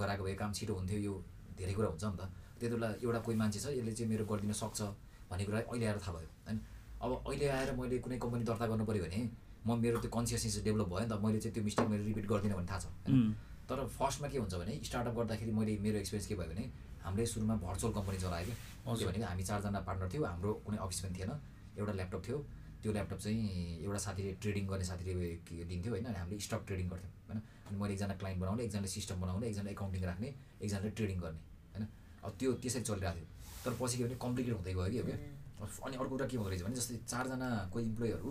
[0.00, 1.14] गराएको भए काम छिटो हुन्थ्यो यो
[1.60, 2.22] धेरै कुरा हुन्छ नि त।
[2.56, 4.80] त्यति बेला एउटा कोही मान्छे छ यसले चाहिँ मेरो गरिदिन सक्छ
[5.28, 6.58] भन्ने कुरा अहिले आएर थाहा भयो होइन।
[7.04, 9.20] अब अहिले आएर मैले कुनै कम्पनी दर्ता गर्नु पऱ्यो भने
[9.66, 12.56] म मेरो त्यो कन्सियसनेस डेभलप भयो नि त मैले चाहिँ त्यो मिस्टेक मैले रिपिट गर्दिनँ
[12.56, 13.34] भन्ने थाहा छ होइन?
[13.68, 16.64] तर फर्स्टमा के हुन्छ भने स्टार्टअप गर्दाखेरि मैले मेरो एक्सपिरियन्स के भयो भने
[17.04, 18.52] हामीले सुरुमा भर्चुअल कम्पनी चलायो कि?
[18.52, 21.30] के हजुर। भनेको हामी चारजना पार्टनर थियो हाम्रो कुनै अफिस पनि थिएन
[21.78, 22.38] एउटा ल्यापटप थियो
[22.82, 23.40] त्यो ल्यापटप चाहिँ
[23.86, 25.12] एउटा साथीले ट्रेडिङ गर्ने साथीले
[25.46, 26.04] के दिन्थ्यो होइन?
[26.10, 27.40] अनि हामीले स्टक ट्रेडिङ गर्थ्यौँ होइन?
[27.70, 30.28] अनि मैले एकजना क्लाइन्ट बनाउने एकजनाले सिस्टम बनाउने एकजना एकाउन्टिङ राख्ने
[30.62, 31.40] एकजनाले ट्रेडिङ गर्ने
[31.74, 31.84] होइन?
[32.26, 33.26] अब त्यो त्यसरी चलिरहेको थियो।
[33.64, 35.16] तर पछि के भने कम्प्लिकेट हुँदै गयो कि
[35.62, 38.30] अनि अर्को कुरा के हुँदो रहेछ भने जस्तै चारजना कोही इम्प्लोइहरू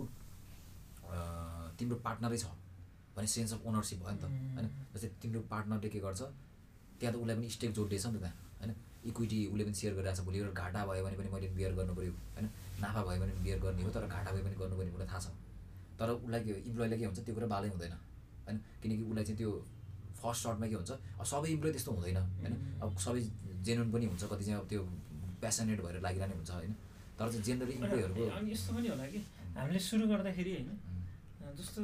[1.78, 2.46] तिम्रो पार्टनरै छ
[3.16, 4.24] भने सेन्स अफ ओनरसिप भयो नि त
[4.56, 4.66] होइन?
[4.94, 6.22] जस्तै तिम्रो पार्टनरले के गर्छ
[6.98, 8.72] त्यहाँ त उसलाई पनि स्टेक जोडिदिएछ नि त त्यहाँ होइन?
[9.10, 11.92] इक्विटी उसले पनि सेयर गरिरहेको छ भोलि एउटा घाटा भयो भने पनि मैले बियर गर्नु
[11.98, 12.46] पऱ्यो होइन?
[12.82, 15.26] नाफा भयो भने बियर गर्ने हो तर घाटा भयो भने गर्नु पर्ने मलाई थाहा छ।
[15.98, 17.92] तर उसलाई के इम्प्लोइलाई के हुन्छ त्यो कुरा बालै हुँदैन
[18.46, 18.56] होइन?
[18.82, 19.50] किनकि उसलाई चाहिँ त्यो
[20.22, 22.54] फर्स्ट सर्टमा के हुन्छ अब सबै इम्प्लोइ त्यस्तो हुँदैन होइन?
[22.82, 23.20] अब सबै
[23.66, 24.82] जेन्युन पनि हुन्छ कति चाहिँ अब त्यो
[25.42, 26.72] प्यासनेट भएर लागिरहने हुन्छ होइन?
[27.18, 29.18] तर चाहिँ जेनरली इम्प्लोइहरूको अनि यस्तो पनि होला कि
[29.58, 30.70] हामीले सुरु गर्दाखेरि होइन?
[31.58, 31.82] जस्तो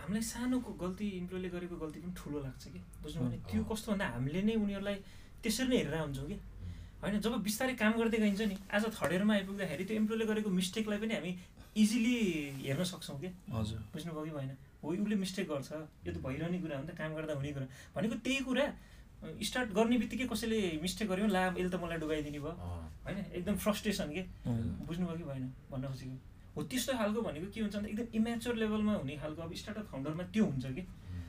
[0.00, 2.80] हामीलाई सानोको गल्ती इम्प्लोइले गरेको गल्ती पनि ठुलो लाग्छ कि?
[3.02, 4.96] बुझ्नु भने त्यो। कस्तो भन्दा हामीले नै उनीहरूलाई
[5.42, 6.36] त्यसरी नै हेरेर हुन्छौँ कि?
[7.00, 10.98] होइन जब बिस्तारै काम गर्दै गइन्छ नि आज थर्ड इयरमा आइपुग्दाखेरि त्यो इम्प्लोइले गरेको मिस्टेकलाई
[11.04, 11.32] पनि हामी
[11.82, 12.16] इजिली
[12.64, 13.28] हेर्न सक्छौँ कि?
[13.52, 14.50] हजुर। बुझ्नुभयो कि भएन?
[14.82, 17.66] हो उसले मिस्टेक गर्छ यो त भइरहने कुरा हो नि त काम गर्दा हुने कुरा
[17.96, 18.66] भनेको त्यही कुरा
[19.24, 22.52] स्टार्ट गर्ने बित्तिकै कसैले मिस्टेक गर्यो ला यसले त मलाई डुबाइदिने भयो।
[23.04, 24.22] होइन एकदम फ्रस्ट्रेसन के।
[24.84, 25.44] बुझ्नुभयो कि भएन?
[25.72, 26.16] भन्न खोजेको।
[26.56, 30.24] हो त्यस्तो खालको भनेको के हुन्छ भन्दा एकदम इमेच्योर लेभलमा हुने खालको अब स्टार्टअप फाउन्डरमा
[30.34, 30.82] त्यो हुन्छ कि।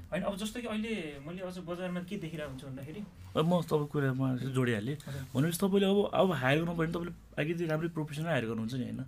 [0.05, 0.93] होइन अब जस्तो कि अहिले
[1.25, 3.01] मैले अझ बजारमा के देखिरहेको हुन्छु भन्दाखेरि।
[3.35, 4.95] अब म तपाईँको कुरामा जोडिहालेँ।
[5.33, 8.85] भनेपछि तपाईँले अब अब हायर गर्नु पऱ्यो भने तपाईँले चाहिँ राम्रै प्रोफेसनल हायर गर्नुहुन्छ नि
[8.85, 9.01] होइन?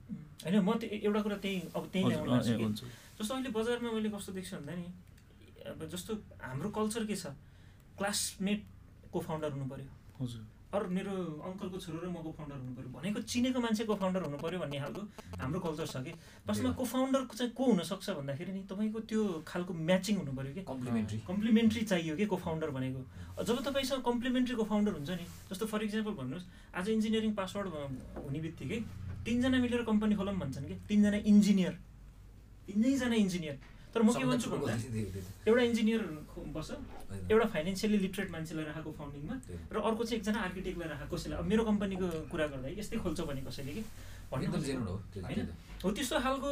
[0.43, 2.03] होइन म त्यो एउटा कुरा त्यही अब त्यही
[3.18, 4.89] जस्तो अहिले बजारमा मैले कस्तो देख्छु भन्दा नि
[5.70, 6.11] अब जस्तो
[6.41, 7.26] हाम्रो कल्चर के छ
[7.97, 8.59] क्लासमेट
[9.13, 9.89] को फाउन्डर हुनु पऱ्यो
[10.22, 11.11] हजुर। अरू मेरो
[11.47, 14.59] अङ्कलको छोरो र म को फाउन्डर हुनु पऱ्यो भनेको चिनेको मान्छे को फाउन्डर हुनु पऱ्यो
[14.59, 15.01] भन्ने खालको
[15.39, 16.11] हाम्रो कल्चर छ कि।
[16.43, 20.63] वास्तवमा को फाउन्डर चाहिँ को हुनसक्छ भन्दाखेरि नि तपाईँको त्यो खालको म्याचिङ हुनु पऱ्यो कि
[20.68, 23.01] कम्प्लिमेन्ट्री कम्प्लिमेन्ट्री चाहियो कि को फाउन्डर भनेको।
[23.47, 26.45] जब तपाईँसँग कम्प्लिमेन्ट्री को फाउन्डर हुन्छ नि जस्तो फर इक्जाम्पल भन्नुहोस्
[26.76, 27.68] आज इन्जिनियरिङ पासवर्ड
[28.28, 28.80] हुने बित्तिकै
[29.24, 31.74] तिनजना मिलेर कम्पनी खोलौँ भन्छन् कि। तिनजना इन्जिनियर
[32.68, 33.55] तिनैजना इन्जिनियर
[33.97, 34.73] तर म के भन्छु भन्दा
[35.49, 36.01] एउटा इन्जिनियर
[36.53, 36.69] बस्छ
[37.33, 39.35] एउटा फाइनेन्सियली लिटरेट मान्छेलाई राखेको फाउन्डिङमा
[39.73, 43.41] र अर्को चाहिँ एकजना आर्किटेक्टलाई राखेको कसैलाई। अब मेरो कम्पनीको कुरा गर्दा यस्तै खोल्छ भने
[43.47, 43.83] कसैले कि?
[44.29, 44.47] भन्ने
[45.25, 45.49] होइन?
[45.83, 46.49] हो त्यस्तो खालको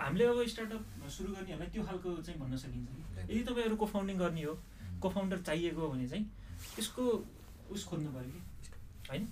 [0.00, 0.82] हामीले अब स्टार्टअप
[1.12, 4.54] सुरु गर्नेहरूलाई त्यो खालको चाहिँ भन्न सकिन्छ कि। यदि तपाईँहरू को फाउन्डिङ गर्ने हो
[5.02, 6.24] को फाउन्डर चाहिएको हो भने चाहिँ
[6.76, 7.04] त्यसको
[7.68, 8.40] उस खोज्नु पऱ्यो कि।
[9.12, 9.24] होइन?